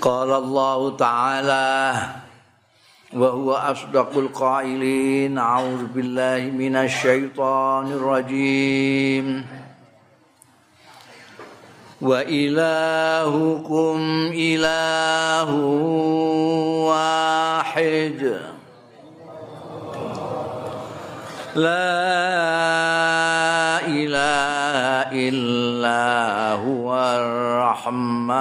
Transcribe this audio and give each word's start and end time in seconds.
قال 0.00 0.32
الله 0.32 0.96
تعالى 0.96 2.02
وهو 3.12 3.52
أصدق 3.52 4.18
القائلين 4.18 5.38
أعوذ 5.38 5.84
بالله 5.86 6.50
من 6.56 6.76
الشيطان 6.76 7.92
الرجيم. 7.92 9.46
وإلهكم 12.00 13.98
إله 14.34 15.54
واحد. 16.88 18.40
لا 21.56 23.19
إله 24.09 25.11
إلا 25.13 26.03
هو 26.61 26.89
الرحمن 26.95 28.31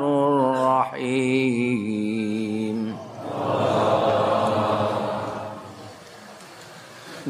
الرحيم 0.00 1.62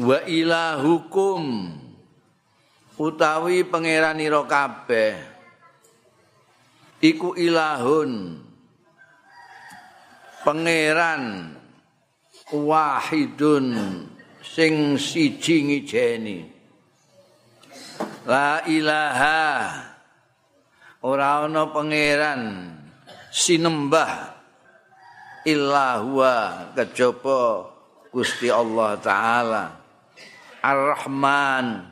wa 0.03 0.19
ilahukum 0.25 1.69
utawi 2.99 3.63
pangeranira 3.63 4.41
kabeh 4.49 5.15
iku 6.97 7.37
ilahun 7.39 8.41
pangeran 10.41 11.53
wahidun 12.51 13.65
sing 14.41 14.99
siji 14.99 15.55
ngijeni 15.71 16.37
La 18.28 18.62
ilaha. 18.68 19.48
Ora 21.00 21.46
ana 21.46 21.70
pangeran 21.70 22.74
sinembah 23.30 24.34
illa 25.48 26.02
huwa 26.02 26.34
kejaba 26.76 27.72
Gusti 28.12 28.52
Allah 28.52 28.98
taala. 29.00 29.64
Ar-Rahman 30.58 31.88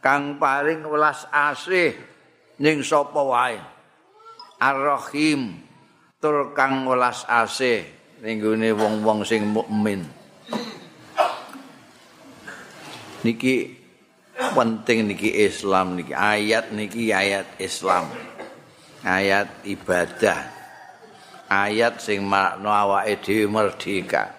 kang 0.00 0.40
paring 0.40 0.82
welas 0.88 1.28
asih 1.28 1.92
ning 2.58 2.82
sapa 2.82 3.20
wae? 3.20 3.60
Ar-Rahim 4.58 5.60
tur 6.18 6.50
kang 6.56 6.88
welas 6.88 7.22
asih 7.28 7.86
ning 8.24 8.42
wong-wong 8.74 9.22
sing 9.22 9.46
mukmin. 9.46 10.02
Niki 13.22 13.77
penting 14.38 15.10
niki 15.10 15.30
Islam 15.34 15.98
niki. 15.98 16.14
Ayat 16.14 16.70
niki 16.70 17.10
ayat 17.10 17.58
Islam. 17.58 18.06
Ayat 19.02 19.50
ibadah. 19.66 20.54
Ayat 21.48 21.98
sing 21.98 22.22
makna 22.22 22.86
awake 22.86 23.18
dhewe 23.24 23.50
merdeka. 23.50 24.36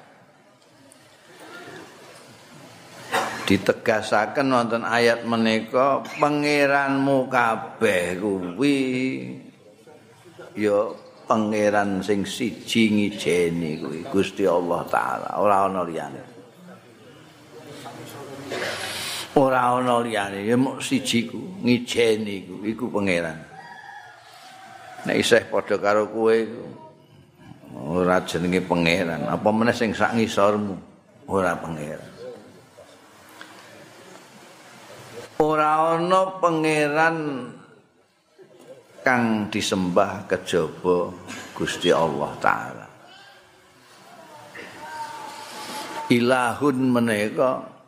Ditegasaken 3.50 4.46
wonten 4.54 4.86
ayat 4.86 5.26
menika 5.26 6.06
pangeranmu 6.22 7.26
kabeh 7.34 8.22
kuwi 8.22 8.78
ya 10.54 10.94
pangeran 11.26 12.06
sing 12.06 12.30
siji 12.30 12.94
ngijeni 12.94 13.82
kuwi 13.82 14.06
Gusti 14.06 14.46
Allah 14.46 14.86
taala. 14.86 15.42
Ora 15.42 15.66
ana 15.66 15.82
liyane 15.82 16.22
ora 19.40 19.80
ana 19.80 20.04
liyane 20.04 20.44
ya 20.44 20.60
mung 20.60 20.84
siji 20.84 21.32
ku 21.32 21.40
ngijeni 21.64 22.44
ku 22.44 22.56
iku 22.68 22.92
pangeran. 22.92 23.40
Nek 25.08 25.16
isih 25.16 25.48
padha 25.48 25.80
karo 25.80 26.12
kowe 26.12 26.38
ora 27.80 28.20
jenenge 28.28 28.60
pangeran. 28.68 29.24
Apa 29.32 29.48
meneh 29.56 29.72
sing 29.72 29.96
sak 29.96 30.20
ngisormu? 30.20 30.76
Ora 31.32 31.56
pangeran. 31.56 32.12
Ora 35.40 35.96
ana 35.96 36.22
pangeran 36.44 37.18
kang 39.00 39.48
disembah 39.48 40.28
kejaba 40.28 41.16
Gusti 41.56 41.96
Allah 41.96 42.32
taala. 42.44 42.88
Ilahun 46.12 46.78
menika 46.92 47.79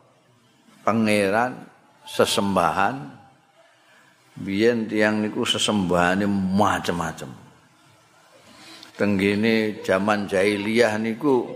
pangeran 0.82 1.56
sesembahan. 2.04 3.22
Biyen 4.32 4.88
tiang 4.88 5.20
niku 5.20 5.44
sesembahane 5.44 6.24
macam-macam 6.24 7.42
tenggene 8.96 9.82
zaman 9.82 10.28
jahiliyah 10.28 10.94
niku 11.00 11.48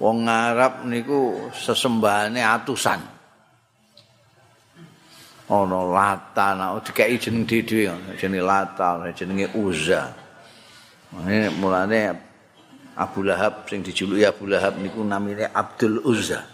wong 0.00 0.26
Arab 0.26 0.82
niku 0.88 1.52
sesembahane 1.52 2.40
atusan. 2.42 3.00
Ana 5.44 5.80
lata 5.84 6.56
nek 6.56 6.88
dikeki 6.88 7.16
jeneng 7.20 7.44
dhewe 7.44 8.16
jenenge 8.16 8.42
lata 8.42 8.98
jenenge 9.12 9.52
uzza. 9.54 10.08
Mulane 11.60 12.00
Abu 12.98 13.22
Lahab 13.22 13.68
sing 13.70 13.84
dijuluki 13.84 14.24
Abu 14.26 14.50
Lahab 14.50 14.80
niku 14.82 15.04
namine 15.06 15.46
Abdul 15.52 16.02
Uzza 16.02 16.53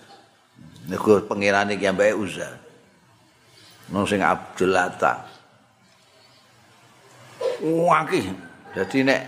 Nego 0.90 1.22
pengirane 1.22 1.78
ki 1.78 1.86
ambek 1.86 2.18
Uzza. 2.18 2.50
Nang 3.94 4.02
sing 4.10 4.18
Abdul 4.18 4.74
Lata. 4.74 5.22
Waki. 7.62 8.26
Dadi 8.74 9.06
nek 9.06 9.22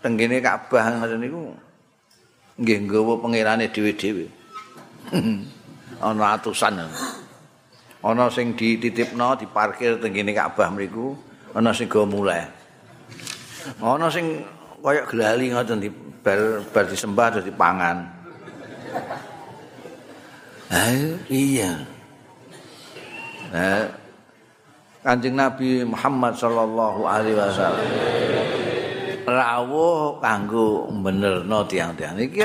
tenggene 0.00 0.40
Ka'bah 0.40 1.00
ngoten 1.00 1.20
niku 1.20 1.52
nggih 2.60 2.78
nggawa 2.88 3.12
pengirane 3.20 3.68
dhewe-dhewe. 3.68 4.26
Ana 6.04 6.36
atusan. 6.36 6.80
Ana 8.04 8.28
sing 8.32 8.56
dititipno 8.56 9.36
diparkir 9.36 10.00
tenggene 10.00 10.32
Ka'bah 10.32 10.68
mriku, 10.72 11.16
ana 11.56 11.72
sing 11.76 11.88
go 11.88 12.08
mulai. 12.08 12.44
Ana 13.80 14.12
sing 14.12 14.44
kaya 14.84 15.08
glali 15.08 15.48
ngoten 15.48 15.80
di 15.80 15.88
bar, 16.20 16.60
bar 16.68 16.84
disembah 16.84 17.32
terus 17.32 17.48
dipangan. 17.48 17.96
Iya. 21.28 21.72
Nah, 23.52 23.86
Kanjeng 25.04 25.36
Nabi 25.36 25.84
Muhammad 25.84 26.32
sallallahu 26.32 27.04
alaihi 27.04 27.36
wasallam. 27.36 27.88
Rawuh 29.24 30.20
kanggo 30.20 30.88
benerno 30.88 31.64
tiang-tiang. 31.68 32.16
Iki 32.16 32.40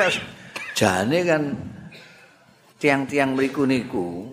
jane 0.76 1.24
kan 1.24 1.44
tiang-tiang 2.80 3.36
mriku 3.36 3.64
niku 3.64 4.28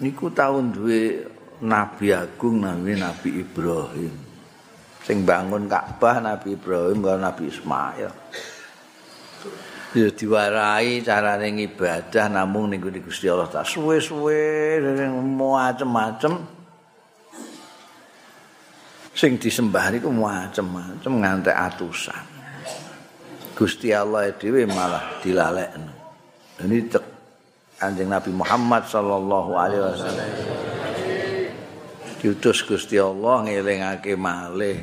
niku 0.00 0.32
tahun 0.32 0.72
duwe 0.72 1.24
Nabi 1.64 2.12
Agung 2.16 2.64
namanya 2.64 3.12
Nabi 3.12 3.44
Ibrahim. 3.44 4.12
Sing 5.04 5.20
bangun 5.28 5.68
Ka'bah 5.68 6.16
Nabi 6.24 6.56
Ibrahim 6.56 7.04
karo 7.04 7.20
Nabi 7.20 7.52
Ismail 7.52 8.12
ya 9.94 10.10
diwarai 10.10 10.98
carane 11.06 11.54
ibadah 11.54 12.26
namung 12.26 12.74
ning 12.74 12.82
Gusti 12.82 13.30
Allah. 13.30 13.46
Tak 13.46 13.62
suwe-suwe 13.62 14.82
macem-macem 15.22 16.34
sing 19.14 19.38
disembah 19.38 19.94
niku 19.94 20.10
macem-macem 20.10 21.12
nganti 21.22 21.54
atusan. 21.54 22.24
Gusti 23.54 23.94
Allah 23.94 24.34
dhewe 24.34 24.66
malah 24.66 25.22
dilalekno. 25.22 25.94
Ini 26.66 26.90
Kanjeng 27.78 28.10
Nabi 28.10 28.34
Muhammad 28.34 28.86
sallallahu 28.90 29.50
alaihi 29.54 29.82
wasallam. 29.82 30.30
Diutus 32.18 32.66
Gusti 32.66 32.98
Allah 32.98 33.46
ngelingake 33.46 34.18
malih 34.18 34.82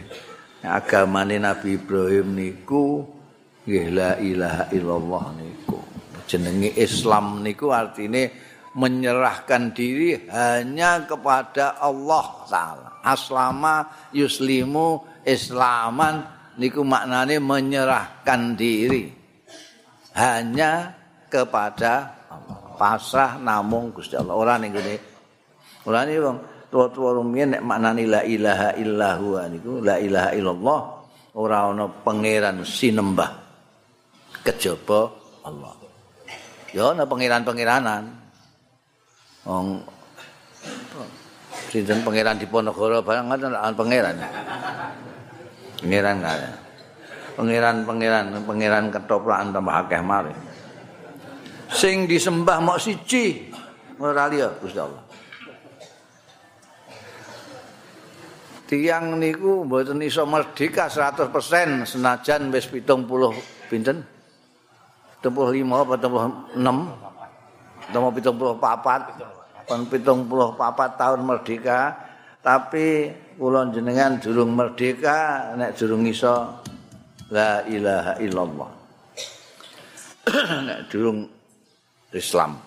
agamane 0.63 1.41
Nabi 1.41 1.75
Ibrahim 1.75 2.37
niku 2.37 3.03
nggih 3.65 3.87
la 3.93 4.17
ilaha 4.17 4.63
illallah 4.73 5.25
niku. 5.37 5.77
Jenenge 6.25 6.71
Islam 6.79 7.43
niku 7.43 7.69
artine 7.75 8.31
menyerahkan 8.71 9.75
diri 9.75 10.15
hanya 10.31 11.03
kepada 11.03 11.75
Allah 11.81 12.25
taala. 12.47 12.89
Aslama 13.03 14.09
yuslimu 14.15 15.03
islaman 15.27 16.23
niku 16.55 16.85
maknane 16.87 17.41
menyerahkan 17.43 18.55
diri 18.55 19.11
hanya 20.15 20.95
kepada 21.27 22.23
Allah. 22.31 22.59
Pasrah 22.79 23.37
namung 23.37 23.93
Gusti 23.93 24.15
Allah. 24.15 24.33
Ora 24.33 24.55
ning 24.57 24.71
ngene. 24.73 24.95
Ora 25.85 26.07
ning 26.07 26.17
wong 26.17 26.37
tuwa-tuwa 26.71 27.19
rumiyin 27.19 27.59
nek 27.59 27.63
maknane 27.67 28.07
la 28.07 28.21
ilaha 28.23 28.69
illallah 28.79 29.43
niku 29.51 29.83
la 29.83 29.99
ilaha 29.99 30.31
illallah 30.31 30.81
ora 31.35 31.67
ana 31.67 31.91
pangeran 31.91 32.63
sinembah 32.63 33.50
kejaba 34.45 35.13
Allah. 35.45 35.73
Ya 36.71 36.93
ana 36.93 37.03
pangeran-pangeranan. 37.05 38.03
Wong 39.45 39.81
sinten 41.73 42.05
pangeran 42.05 42.37
Diponegoro 42.37 43.01
barang 43.01 43.25
ngoten 43.31 43.53
pangeran. 43.73 44.15
Pangeran 45.81 46.17
kan. 46.21 46.61
pangeran-pangeran 47.35 48.43
pangeran 48.43 48.85
ketoprakan 48.91 49.55
tambah 49.55 49.75
akeh 49.85 50.01
mari 50.03 50.33
sing 51.71 52.05
disembah 52.05 52.59
mok 52.59 52.77
siji 52.77 53.49
ora 53.97 54.27
liya 54.27 54.51
Allah 54.51 55.03
tiang 58.67 59.17
niku 59.19 59.65
mboten 59.67 60.03
iso 60.03 60.27
merdeka 60.27 60.85
100% 60.91 61.87
senajan 61.87 62.51
wis 62.51 62.67
70 62.67 63.09
pinten 63.71 64.03
75 65.21 65.61
apa 65.69 65.93
76 66.01 67.01
Nomor 67.91 68.11
74 68.13 68.57
Pon 69.67 69.81
74 69.87 70.99
tahun 70.99 71.19
merdeka. 71.23 71.79
Tapi 72.41 73.07
kula 73.37 73.69
jenengan 73.69 74.17
durung 74.17 74.57
merdeka 74.57 75.53
nek 75.53 75.77
durung 75.77 76.03
iso 76.09 76.59
la 77.29 77.61
ilaha 77.69 78.17
illallah. 78.17 78.69
Nek 80.67 80.79
durung 80.89 81.29
Islam. 82.11 82.57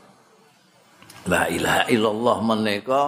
La 1.29 1.51
ilaha 1.51 1.85
illallah 1.91 2.37
menika 2.41 3.03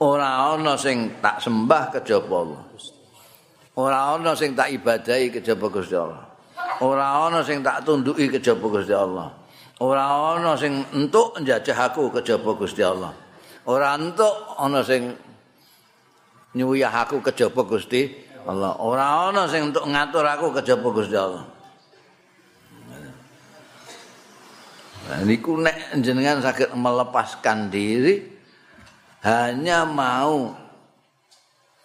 ora 0.00 0.56
ana 0.56 0.74
sing 0.80 1.20
tak 1.20 1.44
sembah 1.44 1.92
kejaba 1.94 2.36
Allah. 2.42 2.62
Ora 3.76 3.98
ana 4.16 4.32
sing 4.32 4.56
tak 4.56 4.72
ibadahi 4.72 5.28
kejaba 5.28 5.68
Gusti 5.68 5.94
Allah 5.94 6.25
ora 6.82 7.28
ana 7.28 7.40
sing 7.44 7.62
tak 7.62 7.84
tunduki 7.84 8.28
kejaba 8.28 8.66
Gusti 8.68 8.92
Allah 8.92 9.32
ora 9.80 10.34
ana 10.36 10.56
sing 10.58 10.82
entuk 10.92 11.38
njajah 11.40 11.78
aku 11.92 12.08
kejaba 12.20 12.50
Gusti 12.56 12.82
Allah 12.82 13.12
ora 13.68 13.94
entuk 13.96 14.34
ana 14.58 14.80
sing 14.82 15.14
nyuyah 16.56 17.04
aku 17.04 17.20
kejaba 17.20 17.60
Gusti 17.68 18.24
Allah. 18.48 18.80
Ora 18.80 19.28
ana 19.28 19.44
sing 19.44 19.68
untuk 19.68 19.84
ngatur 19.84 20.24
aku 20.24 20.46
kejaba 20.56 20.88
Gusti 20.88 21.16
Allah. 21.18 21.44
Nah, 25.06 25.22
niku 25.22 25.54
nek 25.60 26.02
jenengan 26.02 26.42
sakit 26.42 26.74
melepaskan 26.74 27.70
diri 27.70 28.26
hanya 29.22 29.86
mau 29.86 30.50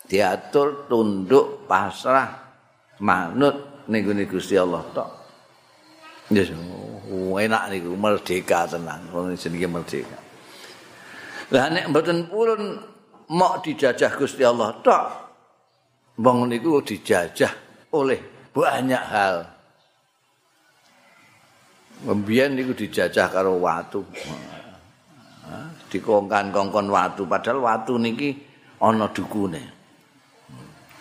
diatur 0.09 0.89
tunduk 0.89 1.69
pasrah 1.69 2.33
manut 2.97 3.70
ning 3.87 4.03
Gusti 4.27 4.59
Allah 4.59 4.83
tok. 4.93 5.09
Yes, 6.31 6.55
oh, 7.11 7.35
enak 7.35 7.75
niku 7.75 7.91
merdeka 7.99 8.63
tenan. 8.63 9.03
Wong 9.11 9.35
jenenge 9.35 9.67
merdeka. 9.67 10.19
Lah 11.51 11.67
nek 11.67 11.91
mboten 11.91 12.31
purun 12.31 12.79
mok 13.35 13.67
dijajah 13.67 14.11
Gusti 14.15 14.47
Allah 14.47 14.71
tok. 14.79 15.05
Wong 16.23 16.47
niku 16.47 16.79
dijajah 16.79 17.51
oleh 17.91 18.47
banyak 18.55 19.03
hal. 19.11 19.35
Membiyen 22.07 22.55
niku 22.55 22.71
dijajah 22.79 23.27
karo 23.27 23.59
watu. 23.59 24.07
Dikongkan-kongkon 25.91 26.87
watu 26.87 27.27
padahal 27.27 27.59
watu 27.59 27.99
niki 27.99 28.39
ana 28.79 29.11
dukune. 29.11 29.59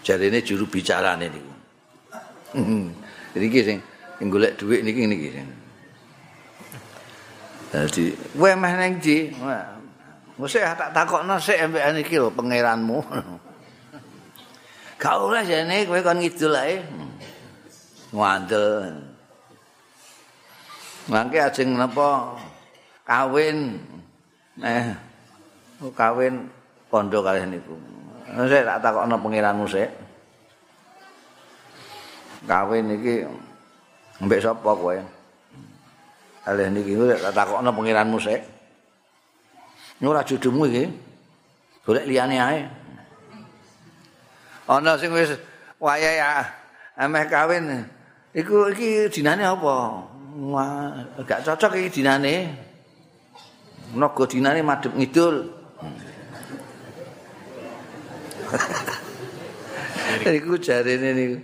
Jarine 0.03 0.43
juru 0.43 0.67
bicarane 0.67 1.31
niku. 1.31 1.60
Niki 3.37 3.61
sing 3.63 3.79
golek 4.27 4.59
dhuwit 4.59 4.83
niki 4.83 5.07
niki 5.07 5.29
sing. 5.31 5.47
Dadi, 7.71 8.11
"Kowe 8.35 8.51
meh 8.59 8.73
ning 8.75 8.99
ndi?" 8.99 9.31
Mesti 10.41 10.59
tak 10.65 10.91
takokno 10.97 11.37
sik 11.37 11.61
ambek 11.61 12.01
iki 12.01 12.17
lho 12.17 12.33
pangeranmu. 12.33 12.99
Gak 15.01 15.17
oleh 15.17 15.45
jane 15.45 15.85
kowe 15.85 16.01
kon 16.01 16.19
ngidul 16.19 16.57
ae. 16.57 16.81
Ngandel. 18.11 19.05
Mangke 21.13 21.39
ajeng 21.39 21.77
napa 21.77 22.41
kawin 23.05 23.79
eh 24.65 24.97
kawin 25.93 26.49
pondok 26.89 27.31
kalih 27.31 27.45
niku. 27.47 27.77
Sik 28.49 28.65
tak 28.65 28.81
takokno 28.81 29.21
pangeranmu 29.21 29.69
sik. 29.69 29.89
Kawin 32.49 32.89
iki 32.97 33.29
mbek 34.25 34.41
sapa 34.41 34.71
kowe? 34.73 34.97
Kalih 36.45 36.69
niki 36.73 36.97
tak 37.21 37.37
takokno 37.37 37.69
pangeranmu 37.69 38.17
sik. 38.17 38.41
Ora 40.01 40.25
jodohmu 40.25 40.65
iki. 40.73 40.85
Golek 41.85 42.09
liyane 42.09 42.37
ae. 42.41 42.61
Ana 44.69 44.97
sing 44.97 45.13
wis 45.13 45.37
wayahe 45.77 46.17
ya 46.17 46.47
ameh 46.97 47.29
kawin. 47.29 47.85
Iku 48.33 48.73
iki 48.73 49.11
dinane 49.13 49.45
apa? 49.45 50.07
Wah, 50.31 50.95
gak 51.27 51.43
cocok 51.45 51.77
iki 51.83 52.01
dinane. 52.01 52.55
Naga 53.93 54.25
dinane 54.25 54.63
madhep 54.63 54.95
ngidul. 54.97 55.51
Iku 60.25 60.55
jarene 60.63 61.11
niku. 61.13 61.39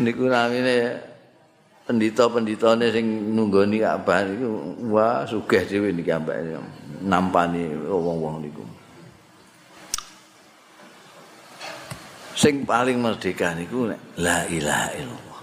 Niku 0.00 0.26
namine 0.26 0.98
pendita-penditane 1.84 2.88
sing 2.88 3.06
nunggoni 3.36 3.84
Ka'bah 3.84 4.24
niku 4.24 4.48
wah 4.88 5.28
sugih 5.28 5.62
dhewe 5.68 5.92
niki 5.92 6.10
ambake 6.10 6.56
nampani 7.04 7.68
wong-wong 7.84 8.40
niku. 8.40 8.64
Sing 12.34 12.66
paling 12.66 12.98
merdeka 12.98 13.54
niku 13.54 13.92
la 14.18 14.48
ilaha 14.50 14.88
illallah. 14.98 15.40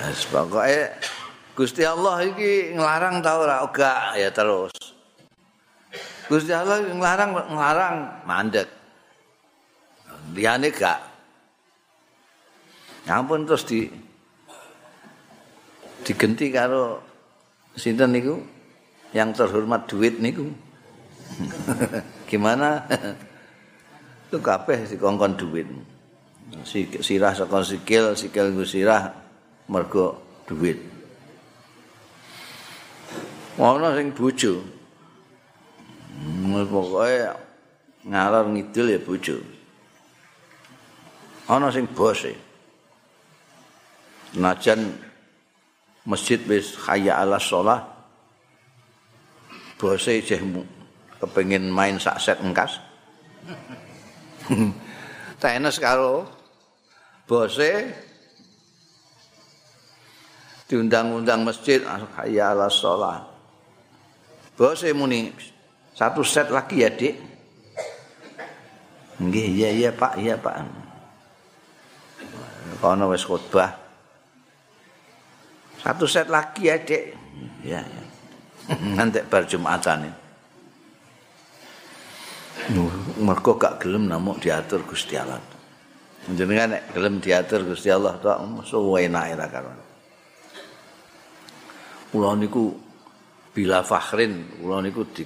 Wes 0.00 0.24
pokoke 0.32 0.80
Gusti 1.52 1.84
Allah 1.84 2.24
iki 2.24 2.72
nglarang 2.72 3.20
ta 3.20 3.36
ora 3.36 3.60
ya 4.16 4.32
terus. 4.32 4.72
Gusti 6.24 6.56
Allah 6.56 6.80
nglarang 6.88 7.36
nglarang 7.52 7.96
mandek. 8.24 8.79
Liyane 10.34 10.70
gak 10.70 11.10
Ampun 13.10 13.42
terus 13.48 13.66
di 13.66 13.90
digenti 16.06 16.52
karo 16.54 17.02
sinten 17.74 18.14
niku 18.14 18.38
yang 19.10 19.34
terhormat 19.34 19.90
duit 19.90 20.22
niku. 20.22 20.46
Gimana? 22.30 22.86
Itu 24.30 24.38
kabeh 24.38 24.86
dikongkon 24.86 25.34
duit. 25.34 25.66
Si 26.62 26.86
sirah 27.02 27.34
saka 27.34 27.62
sikil, 27.66 28.14
sikil 28.14 28.54
nggo 28.54 28.62
sirah 28.62 29.10
mergo 29.66 30.22
duit. 30.46 30.78
Ana 33.58 33.98
sing 33.98 34.14
bojo. 34.14 34.62
Pokoke 36.70 37.16
ngalor 38.06 38.44
ngidul 38.54 38.86
ya 38.94 39.00
bojo. 39.02 39.59
Ana 41.50 41.66
sing 41.74 41.90
bose. 41.90 42.30
Najan 44.38 44.94
masjid 46.06 46.38
wis 46.46 46.78
kaya 46.78 47.18
ala 47.18 47.42
sholat 47.42 47.82
bose 49.74 50.22
jehmu 50.22 50.62
kepengin 51.18 51.66
main 51.66 51.98
sak 51.98 52.22
set 52.22 52.38
engkas. 52.38 52.78
Tenes 55.42 55.82
karo 55.82 56.30
bose 57.26 57.90
diundang-undang 60.70 61.42
masjid 61.42 61.82
kaya 62.14 62.54
ala 62.54 62.70
sholat 62.70 63.26
bose 64.54 64.86
muni 64.94 65.34
satu 65.98 66.22
set 66.22 66.46
lagi 66.54 66.86
ya 66.86 66.90
dik 66.94 67.18
nggih 69.18 69.46
iya 69.50 69.70
iya 69.74 69.90
pak 69.90 70.14
iya 70.14 70.38
pak 70.38 70.89
kono 72.80 73.12
wis 73.12 73.28
khutbah 73.28 73.80
Satu 75.80 76.04
set 76.04 76.28
lagi 76.28 76.68
ya, 76.68 76.76
Dek. 76.76 77.04
Ya, 77.64 77.80
ya. 77.80 78.04
Nanti 79.00 79.24
bar 79.24 79.48
Jumatan 79.48 80.04
ini. 80.04 80.12
Mereka 83.24 83.56
gak 83.56 83.80
gelem 83.80 84.04
namuk 84.04 84.44
diatur 84.44 84.84
Gusti 84.84 85.16
Allah. 85.16 85.40
Jenengan 86.28 86.76
nek 86.76 86.92
gelem 86.92 87.16
diatur 87.18 87.64
Gusti 87.64 87.88
Allah 87.88 88.20
tok 88.20 88.60
suwe 88.68 89.08
enak 89.08 89.24
ra 89.40 89.46
karo. 89.48 89.72
Kula 92.12 92.36
niku 92.36 92.76
bila 93.56 93.80
fakhrin, 93.80 94.60
kula 94.60 94.84
niku 94.84 95.08
di, 95.08 95.24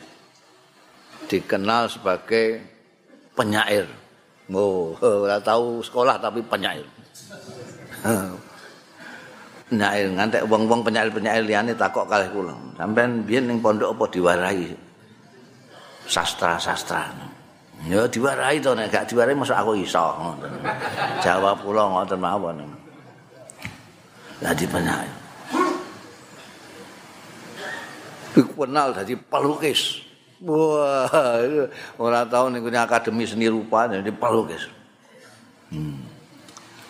dikenal 1.27 1.91
sebagai 1.91 2.63
penyair. 3.35 3.91
Oh, 4.55 4.95
ora 5.27 5.43
tahu 5.43 5.83
sekolah 5.83 6.23
tapi 6.23 6.47
penyair. 6.47 6.87
Nyair 9.75 10.07
ngantek 10.13 10.47
wong-wong 10.47 10.87
penyair-penyair 10.87 11.43
liyane 11.43 11.73
takok 11.75 12.07
kalih 12.07 12.31
kula. 12.31 12.55
Sampeyan 12.79 13.27
biyen 13.27 13.45
ning 13.51 13.59
pondok 13.59 13.97
apa 13.97 14.05
diwarai? 14.13 14.71
Sastra-sastra. 16.07 17.11
Ya 17.89 18.07
diwarai 18.07 18.63
to 18.63 18.77
nek 18.77 18.93
gak 18.93 19.11
diwarai 19.11 19.35
masa 19.35 19.59
aku 19.61 19.75
iso 19.77 20.05
ngoten. 20.21 20.53
Jawab 21.25 21.59
kula 21.65 21.83
ngoten 21.91 22.21
mawon. 22.21 22.63
Dadi 24.39 24.65
penyair. 24.69 25.15
Iku 28.35 28.53
kenal 28.67 28.91
dadi 28.95 29.15
pelukis. 29.15 30.03
Wah, 30.45 31.09
ora 31.97 32.21
tau 32.29 32.53
ning 32.53 32.61
akademi 32.69 33.25
seni 33.25 33.49
rupa 33.49 33.89
dadi 33.89 34.13
pelukis. 34.13 34.69
Hmm. 35.73 36.14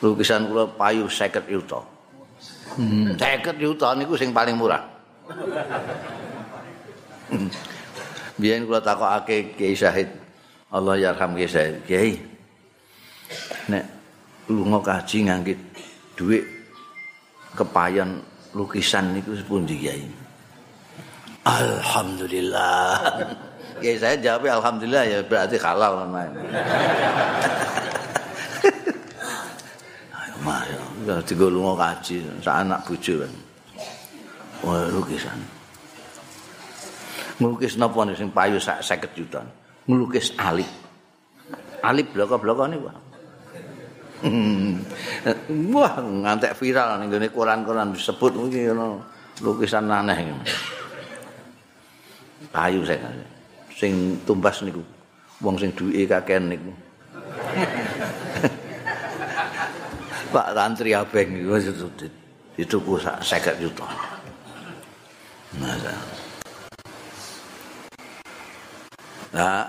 Lukisan 0.05 0.53
kula 0.53 0.69
payu 0.69 1.09
50 1.09 1.49
yuta. 1.49 1.81
Hmm. 2.77 3.17
50 3.17 3.57
yuta 3.57 3.97
niku 3.97 4.21
sing 4.21 4.37
paling 4.37 4.53
murah. 4.53 4.85
Biyen 8.37 8.69
kula 8.69 8.85
takokake 8.85 9.57
Kiai 9.57 9.73
Syahid 9.73 10.13
Allah 10.69 11.01
yarham 11.01 11.33
Kiai 11.33 11.49
Syahid. 11.49 11.77
Kiai. 11.89 12.13
Nek 13.73 13.85
lunga 14.53 14.85
kaji 14.85 15.25
ngangge 15.25 15.57
dhuwit 16.21 16.45
kepayon 17.57 18.21
lukisan 18.53 19.17
niku 19.17 19.33
sepundi 19.33 19.81
Kiai? 19.81 20.05
Alhamdulillah. 21.49 23.01
Kiai 23.81 23.97
saya 23.97 24.21
jawab 24.21 24.53
alhamdulillah 24.61 25.05
ya 25.09 25.19
berarti 25.25 25.57
halal 25.57 26.05
namanya. 26.05 26.45
Mas, 30.45 30.69
ya 31.09 31.17
tiga 31.25 31.49
lunga 31.49 31.73
kaji, 31.73 32.21
sak 32.45 32.69
anak 32.69 32.85
bojo 32.85 33.25
kan. 33.25 33.33
Wah, 34.61 34.85
lukisan. 34.93 35.41
Ngelukis 37.41 37.81
napa 37.81 38.05
nih 38.05 38.15
sing 38.15 38.29
payu 38.29 38.61
sak 38.61 38.85
50 38.85 39.17
juta. 39.17 39.41
Ngelukis 39.89 40.37
alip. 40.37 40.69
Alip 41.81 42.13
bloko-bloko 42.13 42.69
niku. 42.69 42.89
Wah, 45.73 45.93
ngantek 46.01 46.53
viral 46.61 47.01
ning 47.01 47.09
gone 47.09 47.29
koran-koran 47.33 47.97
disebut 47.97 48.33
iki 48.53 48.69
ono 48.69 49.01
lukisan 49.41 49.89
aneh. 49.89 50.29
Payu 52.53 52.85
saya 52.85 53.09
sing 53.73 54.21
tumbas 54.29 54.61
niku. 54.61 54.85
Wong 55.41 55.57
sing 55.57 55.73
duwe 55.73 56.05
kakean 56.05 56.53
niku. 56.53 56.73
Pak 60.35 60.51
Tantri 60.51 60.91
Abeng 60.91 61.31
itu 61.31 61.55
itu 62.59 62.77
ku 62.83 62.99
seket 62.99 63.55
juta. 63.63 63.87
Nah, 69.31 69.63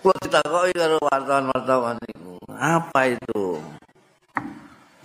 kalau 0.00 0.16
kita 0.20 0.40
koi 0.44 0.72
kalau 0.76 1.00
wartawan-wartawan 1.08 1.96
itu, 2.04 2.36
apa 2.52 3.16
itu 3.16 3.56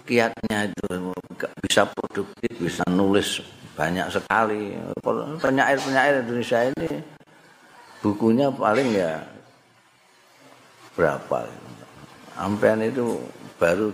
kiatnya 0.03 0.67
itu 0.67 1.15
bisa 1.63 1.87
produktif, 1.87 2.51
bisa 2.59 2.83
nulis 2.91 3.39
banyak 3.79 4.11
sekali. 4.11 4.75
Penyair-penyair 5.39 6.27
Indonesia 6.27 6.59
ini 6.67 6.99
bukunya 8.03 8.51
paling 8.51 8.91
ya 8.91 9.23
berapa? 10.99 11.47
Sampean 12.35 12.83
itu 12.83 13.19
baru 13.55 13.91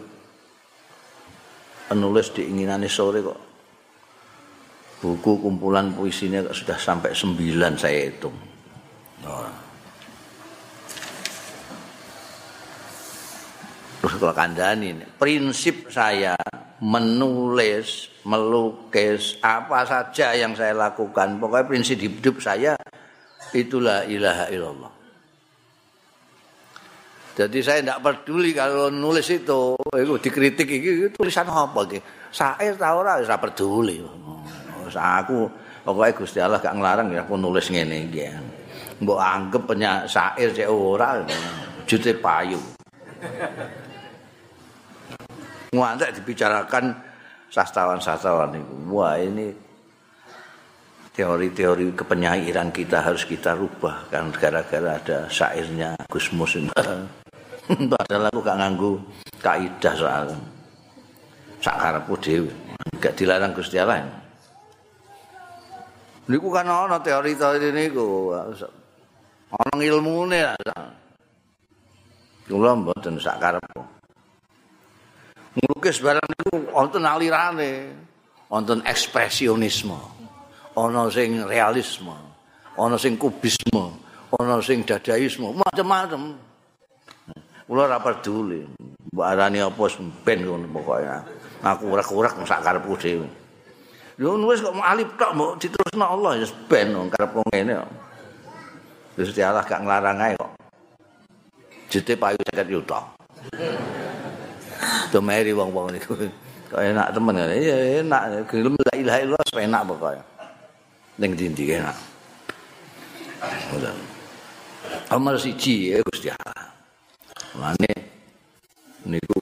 penulis 1.86 2.34
diinginani 2.34 2.90
sore 2.90 3.20
kok. 3.22 3.40
Buku 5.02 5.32
kumpulan 5.44 5.94
puisinya 5.94 6.46
kok 6.46 6.56
sudah 6.58 6.78
sampai 6.80 7.12
sembilan 7.14 7.74
saya 7.78 8.00
hitung. 8.10 8.38
Oh. 9.26 9.66
terus 14.06 14.22
kalau 14.22 14.38
kandani 14.38 14.94
prinsip 15.18 15.90
saya 15.90 16.38
menulis 16.78 18.14
melukis 18.22 19.34
apa 19.42 19.82
saja 19.82 20.38
yang 20.38 20.54
saya 20.54 20.78
lakukan 20.78 21.42
pokoknya 21.42 21.66
prinsip 21.66 21.98
hidup 21.98 22.38
saya 22.38 22.78
itulah 23.50 24.06
ilaha 24.06 24.46
illallah 24.54 24.95
Jadi 27.36 27.60
saya 27.60 27.84
tidak 27.84 28.00
peduli 28.00 28.56
kalau 28.56 28.88
nulis 28.88 29.28
itu, 29.28 29.76
itu 29.76 30.14
dikritik 30.24 30.72
itu 30.72 31.12
tulisan 31.12 31.44
apa 31.52 31.84
gitu. 31.92 32.00
Saya 32.32 32.72
tahu 32.80 33.04
ora 33.04 33.20
ora 33.20 33.36
peduli. 33.36 34.00
Aku 34.96 35.52
pokoknya 35.84 36.16
Gusti 36.16 36.40
Allah 36.40 36.64
gak 36.64 36.80
ngelarang 36.80 37.12
ya 37.12 37.28
aku 37.28 37.36
nulis 37.36 37.68
ngene 37.68 38.08
iki. 38.08 38.24
Mbok 39.04 39.20
anggap 39.20 39.64
penyak 39.68 40.08
syair 40.08 40.56
cek 40.56 40.72
ora 40.72 41.20
jute 41.84 42.16
payu. 42.16 42.60
Ngantek 45.76 46.24
dibicarakan 46.24 46.96
sastawan-sastawan 47.52 48.56
itu. 48.56 48.74
Wah 48.96 49.20
ini 49.20 49.52
teori-teori 51.12 51.92
kepenyairan 51.92 52.72
kita 52.72 53.04
harus 53.04 53.28
kita 53.28 53.56
rubah 53.56 54.08
kan 54.08 54.32
gara-gara 54.32 55.00
ada 55.00 55.28
syairnya 55.28 56.00
Gus 56.08 56.32
Mus 56.32 56.56
Padahal 57.92 58.30
aku 58.30 58.40
gak 58.46 58.58
nganggu 58.62 58.92
kaidah 59.42 59.94
soal 59.98 60.28
sak 61.62 61.76
karepku 61.82 62.14
dhewe. 62.22 62.52
Gak 63.02 63.18
dilarang 63.18 63.54
Gusti 63.58 63.82
Allah. 63.82 64.06
Niku 66.26 66.50
kan 66.50 66.70
ana 66.70 66.98
teori-teori 67.02 67.70
niku. 67.74 68.34
Ana 69.50 69.82
ilmune 69.82 70.42
lah. 70.46 70.86
Kula 72.46 72.78
mboten 72.78 73.18
sak 73.18 73.42
karepku. 73.42 73.82
Nglukis 75.56 76.04
barang 76.04 76.28
niku 76.36 76.68
wonten 76.76 77.08
alirane, 77.08 77.90
wonten 78.52 78.84
ekspresionisme. 78.84 79.98
Ana 80.76 81.08
sing 81.08 81.40
realisme, 81.48 82.12
ana 82.76 83.00
sing 83.00 83.16
kubisme, 83.16 83.96
ana 84.36 84.60
sing 84.60 84.84
dadaisme, 84.84 85.56
macam-macam. 85.56 86.36
Kula 87.66 87.90
ora 87.90 87.98
peduli. 87.98 88.62
Mbok 89.10 89.26
arani 89.26 89.58
apa 89.64 89.84
ben 90.22 90.40
ngono 90.46 90.70
pokoke. 90.70 91.10
Aku 91.66 91.90
urek-urek 91.90 92.38
sak 92.46 92.62
karepku 92.62 92.94
dhewe. 92.94 93.26
Yo 94.22 94.38
wis 94.46 94.62
kok 94.62 94.78
alif 94.86 95.10
tok 95.18 95.34
mbok 95.34 95.52
diterusno 95.58 96.06
Allah 96.06 96.32
ya 96.40 96.46
ben 96.70 96.94
karepku 97.10 97.42
ngene 97.50 97.82
kok. 97.82 97.92
Gusti 99.18 99.42
Allah 99.42 99.66
gak 99.66 99.82
nglarang 99.82 100.20
ae 100.22 100.34
kok. 100.38 100.52
Jete 101.90 102.14
payu 102.14 102.38
50 102.54 102.70
yuta. 102.70 103.00
Domeri 105.10 105.50
wong-wong 105.56 105.90
niku. 105.96 106.14
Kok 106.70 106.82
enak 106.86 107.18
temen 107.18 107.34
kan. 107.34 107.50
Iya 107.50 107.76
enak 108.06 108.46
gelem 108.46 108.78
la 108.78 108.94
ilaha 108.94 109.20
illallah 109.26 109.64
enak 109.66 109.82
pokoke. 109.90 110.22
Ning 111.18 111.32
ndi-ndi 111.34 111.82
enak. 111.82 111.98
Amal 115.10 115.40
siji 115.42 115.96
ya 115.96 116.04
Gusti 116.06 116.30
Allah. 116.30 116.55
Mane 117.56 117.92
niku 119.08 119.40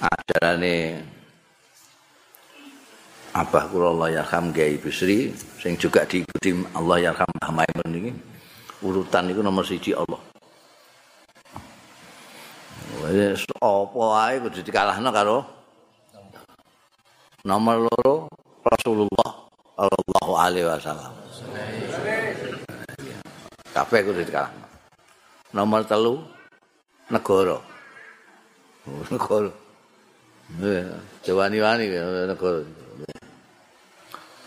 ajarane 0.00 1.04
Abah 3.34 3.66
kula 3.66 3.90
Allah 3.90 4.22
yarham 4.22 4.54
Kiai 4.54 4.78
Bisri 4.78 5.34
sing 5.58 5.74
juga 5.74 6.06
diikuti 6.06 6.54
Allah 6.72 7.10
yarham 7.10 7.26
Mbah 7.26 7.50
Maimun 7.50 7.88
niki 7.90 8.12
urutan 8.80 9.26
niku 9.26 9.42
nomor 9.42 9.66
siji 9.66 9.92
Allah. 9.92 10.22
Wis 13.04 13.44
apa 13.60 14.02
ae 14.24 14.40
kudu 14.40 14.64
dikalahno 14.64 15.10
karo 15.12 15.38
nomor 17.44 17.90
loro 17.90 18.32
Rasulullah 18.64 19.30
sallallahu 19.76 20.32
alaihi 20.32 20.64
wasallam. 20.64 21.12
Kabeh 23.74 24.00
kudu 24.06 24.24
dikalahno. 24.24 24.63
Nomor 25.54 25.86
telu 25.86 26.18
negara 27.08 27.62
negara 28.90 29.52
jawani-wani 31.24 31.84
negara 32.28 32.60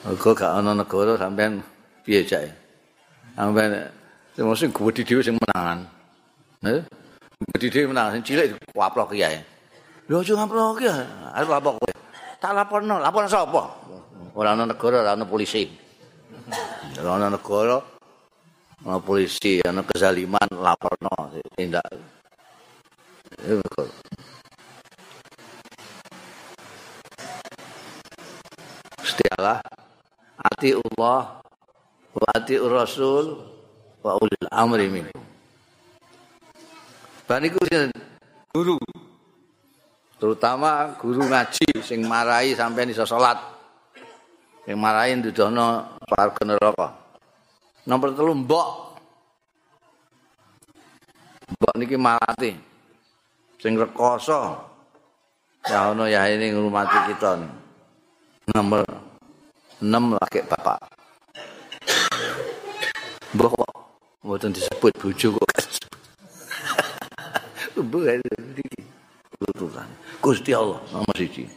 Kok 0.07 0.39
gak 0.39 0.55
ana 0.55 0.71
negara 0.71 1.19
sampean 1.19 1.59
piye 2.07 2.23
cak? 2.23 2.47
Sampean 3.35 3.91
mesti 4.39 4.71
gede 4.71 5.01
dhewe 5.03 5.19
sing 5.19 5.35
menangan. 5.35 5.83
Heh. 6.63 6.79
Gede 7.51 7.67
dhewe 7.67 7.91
menangan 7.91 8.15
sing 8.15 8.23
cilik 8.23 8.55
kuaplok 8.71 9.11
kiai. 9.11 9.43
Lho 10.07 10.23
aja 10.23 10.33
ngaplok 10.39 10.79
ya. 10.79 10.95
Arep 11.35 11.49
lapor 11.51 11.75
kowe. 11.75 11.91
Tak 12.39 12.55
laporno, 12.55 13.03
lapor 13.03 13.27
sapa? 13.27 13.63
Ora 14.31 14.55
ana 14.55 14.63
negara, 14.63 15.03
ora 15.03 15.11
ana 15.11 15.27
polisi. 15.27 15.67
Ora 17.03 17.19
ana 17.19 17.27
negara, 17.27 17.83
polisi 18.95 19.59
ana 19.59 19.83
kezaliman 19.83 20.47
laporno 20.55 21.35
tindak 21.59 21.83
Setialah 29.03 29.59
ati 30.39 30.71
Allah 30.71 31.43
wa 32.15 32.27
ati 32.31 32.55
Rasul 32.55 33.35
wa 33.99 34.15
ulil 34.23 34.47
amri 34.47 34.87
minkum 34.87 35.27
Baniku 37.27 37.59
guru. 38.55 38.79
Terutama 40.15 40.95
guru 40.95 41.27
ngaji 41.27 41.83
sing 41.83 42.07
marahi 42.07 42.55
sampeyan 42.55 42.95
iso 42.95 43.03
salat. 43.03 43.35
Sing 44.63 44.79
marahi 44.79 45.19
ndudono 45.19 45.99
warga 46.07 46.41
neraka. 46.47 47.06
Nomor 47.87 48.11
telu 48.11 48.35
mbok. 48.35 48.69
Mbok 51.55 51.73
niki 51.79 51.95
mati. 51.95 52.51
Sing 53.63 53.79
rekoso. 53.79 54.59
Ya 55.71 55.87
ono 55.95 56.03
ya 56.03 56.27
ini 56.27 56.51
ngurmati 56.51 57.15
kita 57.15 57.39
nih. 57.39 57.51
Nomor 58.51 58.83
6 59.79 60.19
laki 60.19 60.43
bapak. 60.51 60.83
Mbok 63.31 63.51
kok 63.55 63.73
mboten 64.23 64.51
disebut 64.51 64.91
bojo 64.99 65.27
kok. 65.39 65.47
Mbok 67.87 68.03
iki 68.59 68.83
urutan. 69.47 69.87
Gusti 70.19 70.51
Allah 70.51 70.83
nomor 70.91 71.15
siji. 71.15 71.47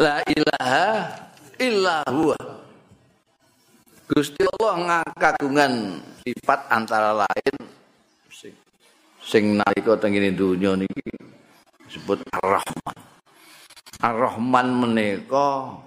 La 0.00 0.24
ilaha 0.24 0.88
illa 1.60 2.00
huwa. 2.08 2.51
Gusti 4.12 4.44
Allah 4.44 4.74
ngakagungan 5.08 5.72
sifat 6.20 6.68
antara 6.68 7.16
lain 7.16 7.56
sing, 8.28 8.52
sing 9.24 9.56
nalika 9.56 9.96
teng 9.96 10.12
ngene 10.12 10.36
donya 10.36 10.76
niki 10.76 11.00
disebut 11.88 12.20
Ar-Rahman. 12.36 12.98
Ar-Rahman 14.04 14.66
menika 14.84 15.80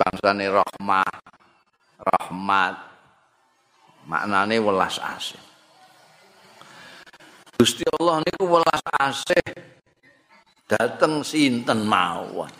bangsane 0.00 0.48
rahmah, 0.48 1.12
rahmat. 2.00 2.74
Maknane 4.08 4.56
welas 4.56 4.96
asih. 4.96 5.38
Gusti 7.60 7.84
Allah 8.00 8.24
niku 8.24 8.48
welas 8.48 8.80
asih 8.96 9.44
dateng 10.64 11.20
sinten 11.20 11.84
mawon. 11.84 12.50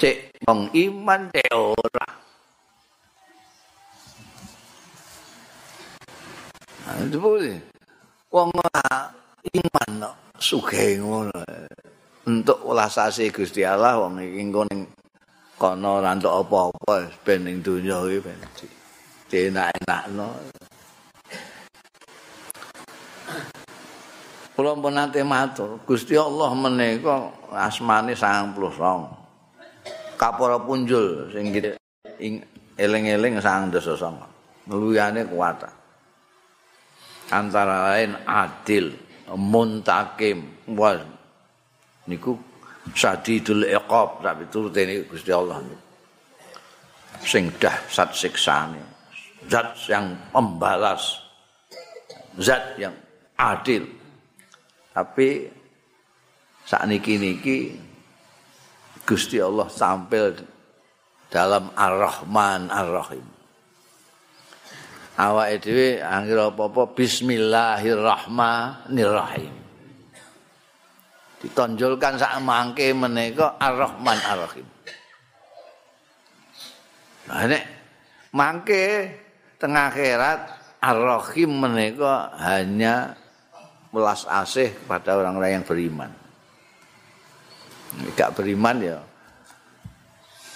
Cek 0.00 0.40
wong 0.48 0.72
iman 0.72 1.28
ora. 1.52 2.19
Boleh. 7.08 7.56
Wong 8.28 8.52
iman 9.40 9.90
no, 9.96 10.10
sugih 10.36 11.00
ngono. 11.00 11.32
Untuk 12.28 12.60
welas 12.68 13.00
asih 13.00 13.32
Gusti 13.32 13.64
Allah 13.64 13.96
wong 13.96 14.20
iki 14.20 14.44
engko 14.44 14.68
ning 14.68 14.84
kono 15.56 15.98
ora 15.98 16.12
entuk 16.12 16.30
apa-apa 16.30 17.08
ben 17.24 17.48
ning 17.48 17.64
donya 17.64 18.04
iki 18.04 18.18
ben. 18.20 18.38
Enak-enakno. 19.30 20.28
Kula 24.52 24.76
pun 24.76 24.92
nate 24.92 25.24
matur, 25.24 25.80
Gusti 25.88 26.20
Allah 26.20 26.52
menika 26.52 27.32
asmane 27.56 28.12
92. 28.12 30.20
Kapora 30.20 30.60
punjul 30.60 31.32
sing 31.32 31.48
eling-eling 32.76 33.40
sang 33.40 33.72
dasa 33.72 33.96
sanga. 33.96 34.28
Luyane 34.68 35.24
kuat. 35.24 35.79
Antara 37.30 37.94
lain 37.94 38.18
adil, 38.26 38.90
muntakim, 39.30 40.66
wal 40.74 40.98
niku 42.10 42.34
sadidul 42.90 43.62
iqab 43.70 44.18
tapi 44.22 44.50
turutene 44.50 45.06
Gusti 45.06 45.30
Allah. 45.30 45.62
Sing 47.22 47.52
dahsyat 47.54 48.10
siksane. 48.16 48.82
Zat 49.46 49.76
yang 49.88 50.16
pembalas. 50.34 51.20
Zat 52.40 52.76
yang 52.80 52.96
adil. 53.38 53.86
Tapi 54.90 55.48
saat 56.66 56.84
niki 56.90 57.14
niki 57.16 57.58
Gusti 59.06 59.38
Allah 59.38 59.68
tampil 59.70 60.34
dalam 61.30 61.70
Ar-Rahman 61.78 62.68
Ar-Rahim. 62.68 63.39
Awake 65.20 65.60
dhewe 65.60 66.00
angger 66.00 66.48
apa-apa 66.48 66.96
bismillahirrahmanirrahim. 66.96 69.52
Ditonjolkan 71.44 72.16
sak 72.16 72.40
mangke 72.40 72.88
menika 72.96 73.60
Ar-Rahman 73.60 74.16
Ar-Rahim. 74.16 74.64
Nah 77.28 77.44
nek 77.44 77.68
mangke 78.32 79.12
tengah 79.60 79.92
akhirat 79.92 80.40
Ar-Rahim 80.80 81.68
menika 81.68 82.32
hanya 82.40 83.12
welas 83.92 84.24
asih 84.24 84.72
kepada 84.72 85.20
orang-orang 85.20 85.60
yang 85.60 85.68
beriman. 85.68 86.08
Gak 88.16 88.40
beriman 88.40 88.80
ya 88.80 89.04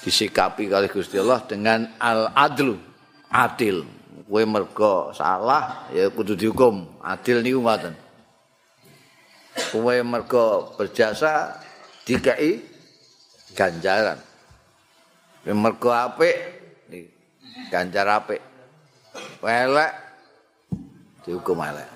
disikapi 0.05 0.69
kali 0.73 0.89
Gusti 0.89 1.21
Allah 1.21 1.45
dengan 1.45 1.85
al-adlu, 2.01 2.81
adil. 3.29 4.04
Kowe 4.25 4.43
mergo 4.49 5.13
salah 5.13 5.89
ya 5.93 6.09
kudu 6.09 6.33
dihukum. 6.35 7.01
Adil 7.05 7.45
niku 7.45 7.61
ngoten. 7.61 7.95
Kowe 9.71 9.95
mergo 10.01 10.75
berjasa 10.75 11.61
dikai 12.09 12.61
ganjaran. 13.53 14.19
Kowe 15.45 15.53
mergo 15.53 15.93
apik 15.93 16.37
ganjar 17.69 18.09
apik. 18.09 18.41
Elek 19.45 19.93
dihukum 21.25 21.61
elek. 21.61 21.95